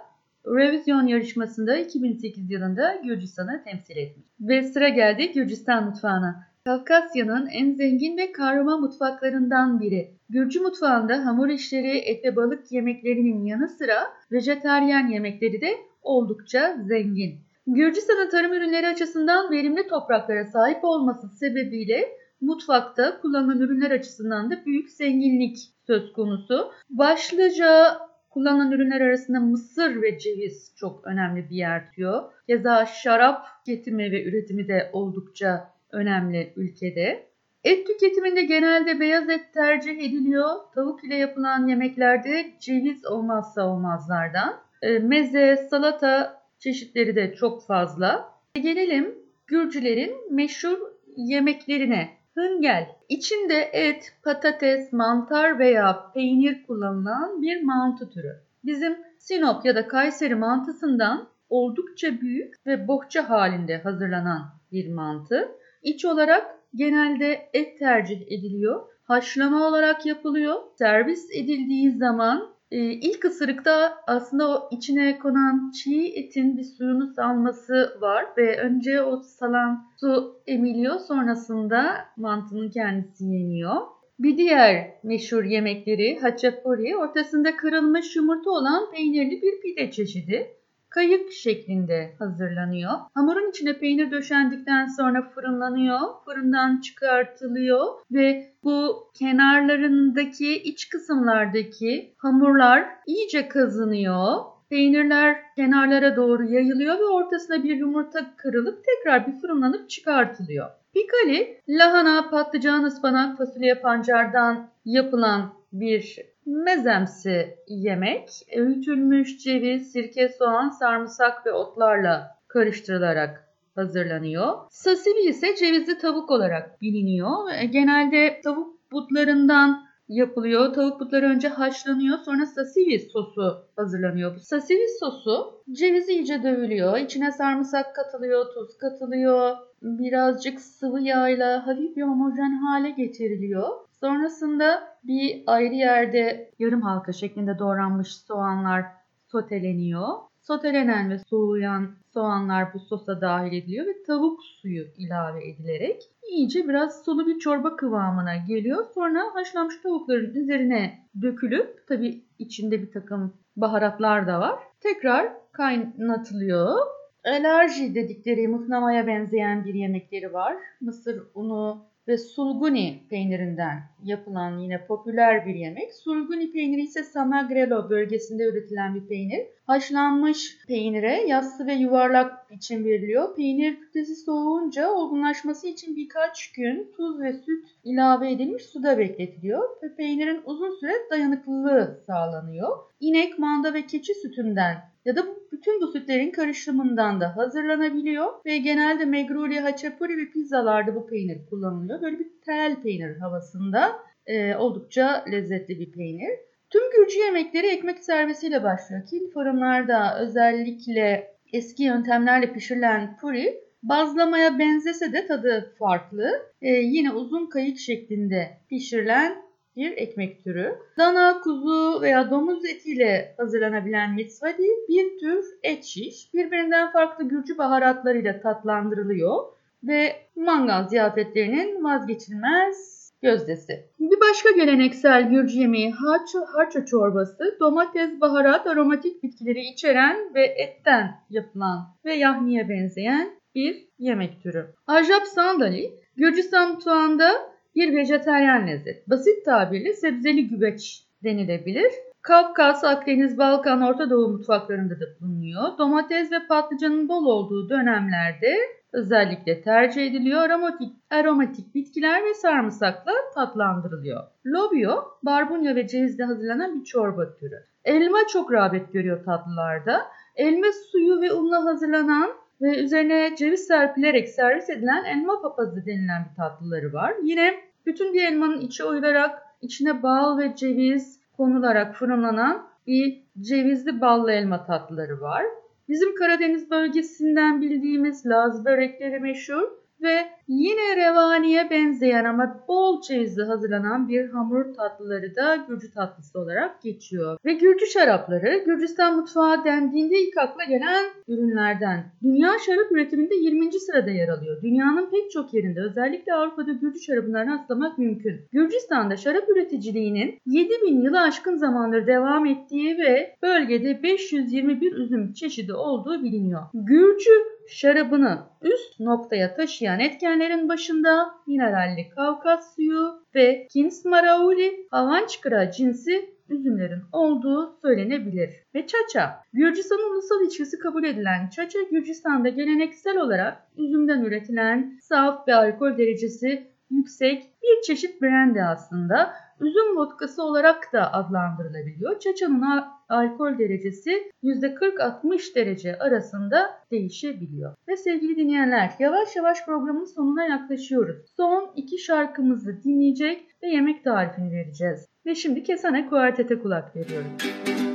Eurovision 0.45 1.07
yarışmasında 1.07 1.77
2008 1.77 2.51
yılında 2.51 2.95
Gürcistan'ı 3.03 3.63
temsil 3.63 3.97
etmiş. 3.97 4.25
Ve 4.39 4.63
sıra 4.63 4.89
geldi 4.89 5.31
Gürcistan 5.31 5.85
mutfağına. 5.85 6.47
Kafkasya'nın 6.65 7.47
en 7.47 7.73
zengin 7.73 8.17
ve 8.17 8.31
karma 8.31 8.77
mutfaklarından 8.77 9.81
biri. 9.81 10.11
Gürcü 10.29 10.59
mutfağında 10.59 11.25
hamur 11.25 11.49
işleri, 11.49 11.97
et 11.97 12.25
ve 12.25 12.35
balık 12.35 12.71
yemeklerinin 12.71 13.45
yanı 13.45 13.67
sıra 13.67 13.97
vejetaryen 14.31 15.07
yemekleri 15.07 15.61
de 15.61 15.77
oldukça 16.01 16.77
zengin. 16.87 17.35
Gürcistan'ın 17.67 18.29
tarım 18.29 18.53
ürünleri 18.53 18.87
açısından 18.87 19.51
verimli 19.51 19.87
topraklara 19.87 20.45
sahip 20.45 20.83
olması 20.83 21.29
sebebiyle 21.29 22.17
mutfakta 22.41 23.21
kullanılan 23.21 23.59
ürünler 23.59 23.91
açısından 23.91 24.51
da 24.51 24.65
büyük 24.65 24.89
zenginlik 24.89 25.57
söz 25.87 26.13
konusu. 26.13 26.71
Başlıca 26.89 27.97
kullanılan 28.29 28.71
ürünler 28.71 29.01
arasında 29.01 29.39
mısır 29.39 30.01
ve 30.01 30.19
ceviz 30.19 30.73
çok 30.75 31.07
önemli 31.07 31.49
bir 31.49 31.55
yer 31.55 31.85
tutuyor. 31.85 32.23
Keza 32.47 32.85
şarap 32.85 33.45
tüketimi 33.65 34.11
ve 34.11 34.23
üretimi 34.23 34.67
de 34.67 34.89
oldukça 34.93 35.73
önemli 35.91 36.53
ülkede. 36.55 37.27
Et 37.63 37.87
tüketiminde 37.87 38.43
genelde 38.43 38.99
beyaz 38.99 39.29
et 39.29 39.53
tercih 39.53 39.97
ediliyor. 39.97 40.49
Tavuk 40.75 41.03
ile 41.03 41.15
yapılan 41.15 41.67
yemeklerde 41.67 42.45
ceviz 42.59 43.05
olmazsa 43.05 43.67
olmazlardan. 43.67 44.57
E, 44.81 44.99
meze, 44.99 45.67
salata 45.69 46.41
çeşitleri 46.59 47.15
de 47.15 47.33
çok 47.35 47.65
fazla. 47.67 48.29
Gelelim 48.53 49.15
Gürcülerin 49.47 50.35
meşhur 50.35 50.77
yemeklerine. 51.17 52.16
Hıngel. 52.37 52.87
İçinde 53.09 53.69
et, 53.73 54.13
patates, 54.23 54.93
mantar 54.93 55.59
veya 55.59 56.11
peynir 56.13 56.63
kullanılan 56.67 57.41
bir 57.41 57.63
mantı 57.63 58.09
türü. 58.09 58.35
Bizim 58.63 58.97
Sinop 59.17 59.65
ya 59.65 59.75
da 59.75 59.87
Kayseri 59.87 60.35
mantısından 60.35 61.27
oldukça 61.49 62.21
büyük 62.21 62.55
ve 62.65 62.87
bohça 62.87 63.29
halinde 63.29 63.77
hazırlanan 63.77 64.41
bir 64.71 64.93
mantı. 64.93 65.51
İç 65.83 66.05
olarak 66.05 66.59
genelde 66.75 67.49
et 67.53 67.79
tercih 67.79 68.21
ediliyor. 68.21 68.85
Haşlama 69.03 69.67
olarak 69.67 70.05
yapılıyor. 70.05 70.55
Servis 70.75 71.29
edildiği 71.31 71.91
zaman 71.91 72.49
e, 72.71 72.77
ilk 72.77 73.25
ısırıkta 73.25 73.93
aslında 74.07 74.47
o 74.49 74.69
içine 74.71 75.19
konan 75.19 75.71
çiğ 75.71 76.13
etin 76.15 76.57
bir 76.57 76.63
suyunu 76.63 77.13
salması 77.15 77.97
var 78.01 78.25
ve 78.37 78.61
önce 78.61 79.01
o 79.01 79.21
salan 79.21 79.87
su 79.99 80.41
emiliyor 80.47 80.99
sonrasında 80.99 81.95
mantının 82.17 82.69
kendisi 82.69 83.25
yeniyor. 83.25 83.75
Bir 84.19 84.37
diğer 84.37 84.93
meşhur 85.03 85.43
yemekleri 85.43 86.19
haçapuri 86.19 86.97
ortasında 86.97 87.55
kırılmış 87.55 88.15
yumurta 88.15 88.51
olan 88.51 88.91
peynirli 88.91 89.41
bir 89.41 89.61
pide 89.61 89.91
çeşidi 89.91 90.56
kayık 90.97 91.31
şeklinde 91.31 92.15
hazırlanıyor. 92.19 92.91
Hamurun 93.13 93.49
içine 93.49 93.79
peynir 93.79 94.11
döşendikten 94.11 94.85
sonra 94.85 95.21
fırınlanıyor. 95.21 95.99
Fırından 96.25 96.81
çıkartılıyor 96.81 97.85
ve 98.11 98.53
bu 98.63 99.07
kenarlarındaki 99.13 100.63
iç 100.63 100.89
kısımlardaki 100.89 102.13
hamurlar 102.17 102.85
iyice 103.07 103.47
kazınıyor. 103.47 104.35
Peynirler 104.69 105.37
kenarlara 105.55 106.15
doğru 106.15 106.43
yayılıyor 106.43 106.99
ve 106.99 107.05
ortasına 107.05 107.63
bir 107.63 107.75
yumurta 107.75 108.35
kırılıp 108.37 108.85
tekrar 108.85 109.27
bir 109.27 109.41
fırınlanıp 109.41 109.89
çıkartılıyor. 109.89 110.69
Pikali, 110.93 111.61
lahana, 111.69 112.29
patlıcan, 112.29 112.83
ıspanak, 112.83 113.37
fasulye, 113.37 113.75
pancardan 113.75 114.69
yapılan 114.85 115.53
bir 115.73 116.17
mezemsi 116.47 117.57
yemek. 117.67 118.29
Öğütülmüş 118.55 119.43
ceviz, 119.43 119.91
sirke, 119.91 120.29
soğan, 120.29 120.69
sarımsak 120.69 121.45
ve 121.45 121.51
otlarla 121.51 122.37
karıştırılarak 122.47 123.47
hazırlanıyor. 123.75 124.53
Sasili 124.69 125.29
ise 125.29 125.55
cevizli 125.55 125.97
tavuk 125.97 126.31
olarak 126.31 126.81
biliniyor. 126.81 127.61
Genelde 127.71 128.41
tavuk 128.43 128.91
butlarından 128.91 129.87
yapılıyor. 130.09 130.73
Tavuk 130.73 130.99
butları 130.99 131.25
önce 131.25 131.47
haşlanıyor 131.47 132.17
sonra 132.17 132.45
sasili 132.45 132.99
sosu 132.99 133.65
hazırlanıyor. 133.75 134.35
Bu 134.35 134.39
sasili 134.39 134.85
sosu 134.99 135.63
ceviz 135.71 136.09
iyice 136.09 136.43
dövülüyor. 136.43 136.97
İçine 136.97 137.31
sarımsak 137.31 137.95
katılıyor, 137.95 138.45
tuz 138.53 138.77
katılıyor. 138.77 139.57
Birazcık 139.81 140.61
sıvı 140.61 141.01
yağla 141.01 141.67
hafif 141.67 141.95
bir 141.95 142.03
homojen 142.03 142.51
hale 142.51 142.89
getiriliyor. 142.89 143.86
Sonrasında 143.99 144.97
bir 145.03 145.43
ayrı 145.47 145.73
yerde 145.73 146.51
yarım 146.59 146.81
halka 146.81 147.13
şeklinde 147.13 147.59
doğranmış 147.59 148.15
soğanlar 148.15 148.85
soteleniyor. 149.27 150.07
Sotelenen 150.41 151.09
ve 151.09 151.19
soğuyan 151.19 151.95
soğanlar 152.13 152.73
bu 152.73 152.79
sosa 152.79 153.21
dahil 153.21 153.53
ediliyor 153.53 153.85
ve 153.85 154.03
tavuk 154.03 154.43
suyu 154.43 154.85
ilave 154.97 155.49
edilerek 155.49 156.01
iyice 156.29 156.67
biraz 156.69 157.03
sulu 157.05 157.27
bir 157.27 157.39
çorba 157.39 157.75
kıvamına 157.75 158.35
geliyor. 158.35 158.85
Sonra 158.95 159.19
haşlanmış 159.33 159.77
tavukların 159.83 160.35
üzerine 160.35 160.99
dökülüp 161.21 161.87
tabi 161.87 162.23
içinde 162.39 162.81
bir 162.81 162.91
takım 162.91 163.33
baharatlar 163.55 164.27
da 164.27 164.39
var. 164.39 164.59
Tekrar 164.81 165.33
kaynatılıyor. 165.51 166.77
Alerji 167.25 167.95
dedikleri 167.95 168.47
mıhnamaya 168.47 169.07
benzeyen 169.07 169.65
bir 169.65 169.73
yemekleri 169.73 170.33
var. 170.33 170.57
Mısır 170.81 171.23
unu 171.35 171.85
ve 172.07 172.17
sulguni 172.17 172.99
peynirinden 173.09 173.79
yapılan 174.03 174.59
yine 174.59 174.85
popüler 174.85 175.45
bir 175.45 175.55
yemek. 175.55 175.93
Sulguni 175.93 176.51
peyniri 176.51 176.81
ise 176.81 177.03
Samagrelo 177.03 177.89
bölgesinde 177.89 178.43
üretilen 178.43 178.95
bir 178.95 179.07
peynir. 179.07 179.45
Haşlanmış 179.67 180.57
peynire 180.67 181.27
yassı 181.27 181.67
ve 181.67 181.73
yuvarlak 181.73 182.51
biçim 182.51 182.85
veriliyor. 182.85 183.35
Peynir 183.35 183.79
kütlesi 183.79 184.15
soğuyunca 184.15 184.91
olgunlaşması 184.91 185.67
için 185.67 185.95
birkaç 185.95 186.51
gün 186.51 186.91
tuz 186.97 187.21
ve 187.21 187.33
süt 187.33 187.67
ilave 187.83 188.31
edilmiş 188.31 188.63
suda 188.63 188.97
bekletiliyor 188.97 189.69
ve 189.83 189.95
peynirin 189.95 190.41
uzun 190.45 190.79
süre 190.79 190.93
dayanıklılığı 191.11 192.03
sağlanıyor. 192.07 192.77
İnek, 192.99 193.39
manda 193.39 193.73
ve 193.73 193.85
keçi 193.85 194.13
sütünden 194.13 194.77
ya 195.07 195.15
da 195.15 195.25
bütün 195.51 195.81
bu 195.81 195.87
sütlerin 195.87 196.31
karışımından 196.31 197.21
da 197.21 197.37
hazırlanabiliyor 197.37 198.27
ve 198.45 198.57
genelde 198.57 199.05
megruli, 199.05 199.59
haçapuri 199.59 200.17
ve 200.17 200.31
pizzalarda 200.31 200.95
bu 200.95 201.07
peynir 201.07 201.45
kullanılıyor. 201.49 202.01
Böyle 202.01 202.19
bir 202.19 202.27
tel 202.45 202.81
peynir 202.81 203.17
havasında 203.17 203.95
e, 204.25 204.55
oldukça 204.55 205.25
lezzetli 205.31 205.79
bir 205.79 205.91
peynir. 205.91 206.39
Tüm 206.69 206.81
Gürcü 206.91 207.19
yemekleri 207.19 207.67
ekmek 207.67 208.03
servisiyle 208.03 208.63
başlıyor. 208.63 209.05
Kil 209.09 209.31
fırınlarda 209.33 210.19
özellikle 210.19 211.33
eski 211.53 211.83
yöntemlerle 211.83 212.53
pişirilen 212.53 213.17
puri 213.17 213.63
bazlamaya 213.83 214.59
benzese 214.59 215.13
de 215.13 215.27
tadı 215.27 215.73
farklı. 215.79 216.31
E, 216.61 216.69
yine 216.69 217.11
uzun 217.11 217.49
kayık 217.49 217.77
şeklinde 217.79 218.57
pişirilen 218.69 219.46
bir 219.77 219.91
ekmek 219.91 220.43
türü. 220.43 220.75
Dana, 220.97 221.41
kuzu 221.41 222.01
veya 222.01 222.31
domuz 222.31 222.65
etiyle 222.65 223.35
hazırlanabilen 223.37 224.13
mitzvadi 224.13 224.67
bir 224.89 225.19
tür 225.19 225.45
et 225.63 225.83
şiş. 225.83 226.33
Birbirinden 226.33 226.91
farklı 226.91 227.27
Gürcü 227.27 227.57
baharatlarıyla 227.57 228.41
tatlandırılıyor 228.41 229.43
ve 229.83 230.15
mangal 230.35 230.87
ziyafetlerinin 230.87 231.83
vazgeçilmez 231.83 232.97
gözdesi. 233.21 233.85
Bir 233.99 234.19
başka 234.19 234.51
geleneksel 234.51 235.29
Gürcü 235.29 235.59
yemeği 235.59 235.91
harço, 235.91 236.39
harço 236.45 236.85
çorbası, 236.85 237.57
domates, 237.59 238.21
baharat, 238.21 238.67
aromatik 238.67 239.23
bitkileri 239.23 239.59
içeren 239.59 240.33
ve 240.35 240.43
etten 240.43 241.15
yapılan 241.29 241.87
ve 242.05 242.13
yahniye 242.13 242.69
benzeyen 242.69 243.29
bir 243.55 243.87
yemek 243.99 244.43
türü. 244.43 244.65
Ajap 244.87 245.27
sandali, 245.27 245.91
Gürcistan 246.15 246.71
mutfağında 246.71 247.56
bir 247.77 247.95
vejeteryan 247.95 248.67
lezzet. 248.67 249.09
Basit 249.09 249.45
tabirle 249.45 249.93
sebzeli 249.93 250.47
güveç 250.47 251.03
denilebilir. 251.23 251.91
Kafkas, 252.21 252.83
Akdeniz, 252.83 253.37
Balkan, 253.37 253.81
Orta 253.81 254.09
Doğu 254.09 254.29
mutfaklarında 254.29 254.99
da 254.99 255.05
bulunuyor. 255.21 255.77
Domates 255.77 256.31
ve 256.31 256.47
patlıcanın 256.49 257.09
bol 257.09 257.25
olduğu 257.25 257.69
dönemlerde 257.69 258.55
özellikle 258.93 259.61
tercih 259.61 260.07
ediliyor. 260.07 260.41
Aromatik, 260.41 260.93
aromatik 261.11 261.75
bitkiler 261.75 262.23
ve 262.25 262.33
sarımsakla 262.33 263.11
tatlandırılıyor. 263.35 264.23
Lobio, 264.45 265.03
barbunya 265.23 265.75
ve 265.75 265.87
cevizle 265.87 266.23
hazırlanan 266.23 266.79
bir 266.79 266.85
çorba 266.85 267.35
türü. 267.35 267.63
Elma 267.85 268.17
çok 268.33 268.51
rağbet 268.51 268.93
görüyor 268.93 269.25
tatlılarda. 269.25 270.01
Elma 270.35 270.67
suyu 270.91 271.21
ve 271.21 271.33
unla 271.33 271.65
hazırlanan 271.65 272.29
ve 272.61 272.83
üzerine 272.83 273.35
ceviz 273.35 273.67
serpilerek 273.67 274.29
servis 274.29 274.69
edilen 274.69 275.05
elma 275.05 275.41
papazı 275.41 275.85
denilen 275.85 276.25
bir 276.29 276.35
tatlıları 276.35 276.93
var. 276.93 277.13
Yine 277.23 277.66
bütün 277.87 278.13
bir 278.13 278.23
elmanın 278.23 278.61
içi 278.61 278.83
oyularak 278.83 279.41
içine 279.61 280.03
bal 280.03 280.37
ve 280.37 280.55
ceviz 280.55 281.19
konularak 281.37 281.95
fırınlanan 281.95 282.67
bir 282.87 283.23
cevizli 283.39 284.01
ballı 284.01 284.31
elma 284.31 284.65
tatlıları 284.65 285.21
var. 285.21 285.45
Bizim 285.89 286.15
Karadeniz 286.15 286.71
bölgesinden 286.71 287.61
bildiğimiz 287.61 288.25
Laz 288.25 288.65
börekleri 288.65 289.19
meşhur. 289.19 289.76
Ve 290.01 290.27
yine 290.47 290.95
revaniye 290.95 291.69
benzeyen 291.69 292.25
ama 292.25 292.63
bol 292.67 293.01
çeyizli 293.01 293.43
hazırlanan 293.43 294.09
bir 294.09 294.29
hamur 294.29 294.73
tatlıları 294.73 295.35
da 295.35 295.55
Gürcü 295.55 295.91
tatlısı 295.91 296.39
olarak 296.39 296.81
geçiyor. 296.81 297.37
Ve 297.45 297.53
Gürcü 297.53 297.85
şarapları 297.85 298.63
Gürcistan 298.65 299.15
mutfağı 299.15 299.65
dendiğinde 299.65 300.19
ilk 300.19 300.37
akla 300.37 300.63
gelen 300.63 301.05
ürünlerden. 301.27 302.05
Dünya 302.23 302.51
şarap 302.65 302.91
üretiminde 302.91 303.35
20. 303.35 303.79
sırada 303.79 304.09
yer 304.09 304.29
alıyor. 304.29 304.61
Dünyanın 304.61 305.09
pek 305.11 305.31
çok 305.31 305.53
yerinde 305.53 305.81
özellikle 305.81 306.33
Avrupa'da 306.33 306.71
Gürcü 306.71 306.99
şarabına 306.99 307.45
rastlamak 307.45 307.97
mümkün. 307.97 308.41
Gürcistan'da 308.51 309.17
şarap 309.17 309.49
üreticiliğinin 309.49 310.39
7000 310.45 311.01
yılı 311.01 311.19
aşkın 311.19 311.55
zamandır 311.55 312.07
devam 312.07 312.45
ettiği 312.45 312.97
ve 312.97 313.35
bölgede 313.41 314.03
521 314.03 314.95
üzüm 314.95 315.33
çeşidi 315.33 315.73
olduğu 315.73 316.23
biliniyor. 316.23 316.61
Gürcü 316.73 317.56
şarabını 317.69 318.39
üst 318.61 318.99
noktaya 318.99 319.55
taşıyan 319.55 319.99
etkenlerin 319.99 320.69
başında 320.69 321.29
mineralli 321.47 322.09
Kavkaz 322.09 322.75
suyu 322.75 323.23
ve 323.35 323.67
Kins 323.71 324.05
Marauli 324.05 324.87
Havançkıra 324.91 325.71
cinsi 325.71 326.37
üzümlerin 326.49 327.01
olduğu 327.11 327.77
söylenebilir. 327.81 328.49
Ve 328.75 328.87
çaça, 328.87 329.35
Gürcistan'ın 329.53 330.13
ulusal 330.13 330.41
içkisi 330.47 330.79
kabul 330.79 331.03
edilen 331.03 331.49
çaça 331.49 331.79
Gürcistan'da 331.91 332.49
geleneksel 332.49 333.17
olarak 333.17 333.57
üzümden 333.77 334.23
üretilen 334.23 334.99
saf 335.01 335.47
ve 335.47 335.55
alkol 335.55 335.97
derecesi 335.97 336.67
yüksek 336.89 337.43
bir 337.63 337.81
çeşit 337.87 338.21
brandy 338.21 338.61
aslında. 338.61 339.33
Üzüm 339.61 339.97
vodkası 339.97 340.43
olarak 340.43 340.93
da 340.93 341.13
adlandırılabiliyor. 341.13 342.19
Çaçanın 342.19 342.61
al- 342.61 342.83
alkol 343.09 343.57
derecesi 343.57 344.31
%40-60 344.43 345.55
derece 345.55 345.99
arasında 345.99 346.69
değişebiliyor. 346.91 347.75
Ve 347.87 347.97
sevgili 347.97 348.35
dinleyenler 348.37 348.91
yavaş 348.99 349.35
yavaş 349.35 349.65
programın 349.65 350.05
sonuna 350.15 350.45
yaklaşıyoruz. 350.45 351.17
Son 351.37 351.71
iki 351.75 351.97
şarkımızı 351.97 352.83
dinleyecek 352.83 353.45
ve 353.63 353.67
yemek 353.67 354.03
tarifini 354.03 354.51
vereceğiz. 354.51 355.07
Ve 355.25 355.35
şimdi 355.35 355.63
Kesane 355.63 356.09
Kuartet'e 356.09 356.59
kulak 356.59 356.95
veriyorum. 356.95 357.31
Evet, 357.43 357.86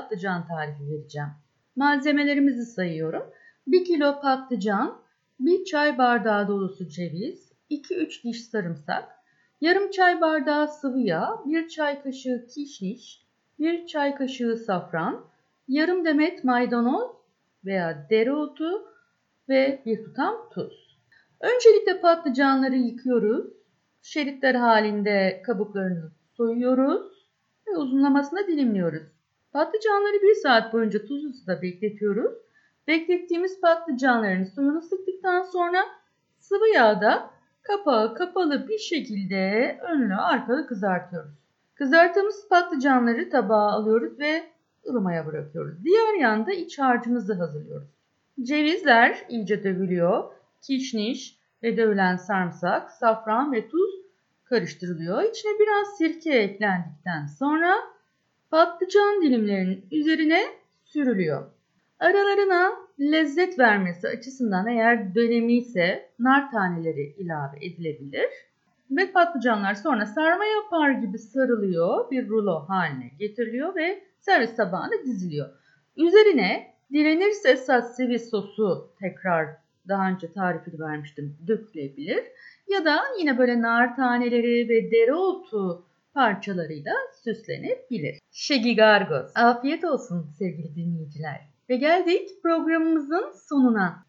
patlıcan 0.00 0.46
tarifi 0.48 0.90
vereceğim. 0.90 1.28
Malzemelerimizi 1.76 2.64
sayıyorum. 2.64 3.22
1 3.66 3.84
kilo 3.84 4.20
patlıcan, 4.20 5.02
1 5.40 5.64
çay 5.64 5.98
bardağı 5.98 6.48
dolusu 6.48 6.88
ceviz, 6.88 7.52
2-3 7.70 8.22
diş 8.24 8.44
sarımsak, 8.44 9.08
yarım 9.60 9.90
çay 9.90 10.20
bardağı 10.20 10.68
sıvı 10.68 11.00
yağ, 11.00 11.42
1 11.46 11.68
çay 11.68 12.02
kaşığı 12.02 12.46
kişniş, 12.54 13.26
1 13.58 13.86
çay 13.86 14.14
kaşığı 14.14 14.56
safran, 14.56 15.24
yarım 15.68 16.04
demet 16.04 16.44
maydanoz 16.44 17.10
veya 17.64 18.06
dereotu 18.10 18.86
ve 19.48 19.82
bir 19.86 20.04
tutam 20.04 20.48
tuz. 20.54 20.98
Öncelikle 21.40 22.00
patlıcanları 22.00 22.76
yıkıyoruz. 22.76 23.46
Şeritler 24.02 24.54
halinde 24.54 25.42
kabuklarını 25.46 26.12
soyuyoruz 26.36 27.28
ve 27.68 27.76
uzunlamasına 27.76 28.46
dilimliyoruz. 28.46 29.19
Patlıcanları 29.52 30.22
bir 30.22 30.34
saat 30.34 30.72
boyunca 30.72 31.06
tuzlu 31.06 31.32
suda 31.32 31.62
bekletiyoruz. 31.62 32.34
Beklettiğimiz 32.86 33.60
patlıcanların 33.60 34.44
suyunu 34.44 34.82
sıktıktan 34.82 35.42
sonra 35.42 35.84
sıvı 36.38 36.68
yağda 36.68 37.30
kapağı 37.62 38.14
kapalı 38.14 38.68
bir 38.68 38.78
şekilde 38.78 39.78
önlü 39.82 40.14
arkalı 40.14 40.66
kızartıyoruz. 40.66 41.30
Kızarttığımız 41.74 42.48
patlıcanları 42.48 43.30
tabağa 43.30 43.70
alıyoruz 43.70 44.18
ve 44.18 44.44
ılımaya 44.88 45.26
bırakıyoruz. 45.26 45.84
Diğer 45.84 46.20
yanda 46.20 46.52
iç 46.52 46.78
harcımızı 46.78 47.34
hazırlıyoruz. 47.34 47.88
Cevizler 48.42 49.24
iyice 49.28 49.64
dövülüyor. 49.64 50.24
Kişniş 50.62 51.38
ve 51.62 51.76
dövülen 51.76 52.16
sarımsak, 52.16 52.90
safran 52.90 53.52
ve 53.52 53.68
tuz 53.68 53.90
karıştırılıyor. 54.44 55.22
İçine 55.22 55.52
biraz 55.60 55.96
sirke 55.98 56.30
eklendikten 56.30 57.26
sonra 57.26 57.74
patlıcan 58.50 59.22
dilimlerinin 59.22 59.86
üzerine 59.90 60.40
sürülüyor. 60.84 61.46
Aralarına 61.98 62.72
lezzet 63.00 63.58
vermesi 63.58 64.08
açısından 64.08 64.66
eğer 64.66 65.14
dönemi 65.14 65.56
ise 65.56 66.10
nar 66.18 66.50
taneleri 66.50 67.14
ilave 67.18 67.66
edilebilir. 67.66 68.28
Ve 68.90 69.12
patlıcanlar 69.12 69.74
sonra 69.74 70.06
sarma 70.06 70.44
yapar 70.44 70.90
gibi 70.90 71.18
sarılıyor, 71.18 72.10
bir 72.10 72.28
rulo 72.28 72.64
haline 72.68 73.10
getiriliyor 73.18 73.74
ve 73.74 74.04
servis 74.20 74.56
tabağına 74.56 75.04
diziliyor. 75.04 75.48
Üzerine 75.96 76.74
direnirse 76.92 77.56
satsivi 77.56 78.18
sosu 78.18 78.90
tekrar 79.00 79.48
daha 79.88 80.08
önce 80.08 80.32
tarifini 80.32 80.80
vermiştim 80.80 81.36
dökülebilir. 81.46 82.24
Ya 82.68 82.84
da 82.84 83.00
yine 83.18 83.38
böyle 83.38 83.62
nar 83.62 83.96
taneleri 83.96 84.68
ve 84.68 84.90
dereotu 84.90 85.84
parçalarıyla 86.14 86.92
süslenebilir. 87.24 88.18
Şegigargos. 88.30 89.32
Afiyet 89.34 89.84
olsun 89.84 90.30
sevgili 90.38 90.74
dinleyiciler. 90.74 91.40
Ve 91.68 91.76
geldik 91.76 92.28
programımızın 92.42 93.32
sonuna. 93.48 94.04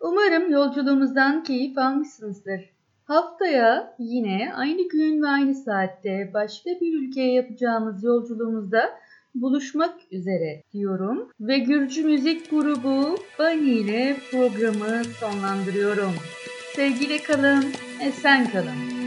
Umarım 0.00 0.50
yolculuğumuzdan 0.50 1.42
keyif 1.42 1.78
almışsınızdır. 1.78 2.70
Haftaya 3.04 3.96
yine 3.98 4.52
aynı 4.54 4.88
gün 4.88 5.22
ve 5.22 5.28
aynı 5.28 5.54
saatte 5.54 6.30
başka 6.34 6.70
bir 6.70 7.02
ülkeye 7.02 7.32
yapacağımız 7.32 8.04
yolculuğumuzda 8.04 8.90
buluşmak 9.34 9.94
üzere 10.10 10.62
diyorum 10.72 11.30
ve 11.40 11.58
Gürcü 11.58 12.04
Müzik 12.04 12.50
Grubu 12.50 13.16
Bani 13.38 13.70
ile 13.70 14.16
programı 14.30 15.04
sonlandırıyorum. 15.04 16.12
Sevgiyle 16.74 17.22
kalın, 17.22 17.64
esen 18.00 18.50
kalın. 18.50 18.99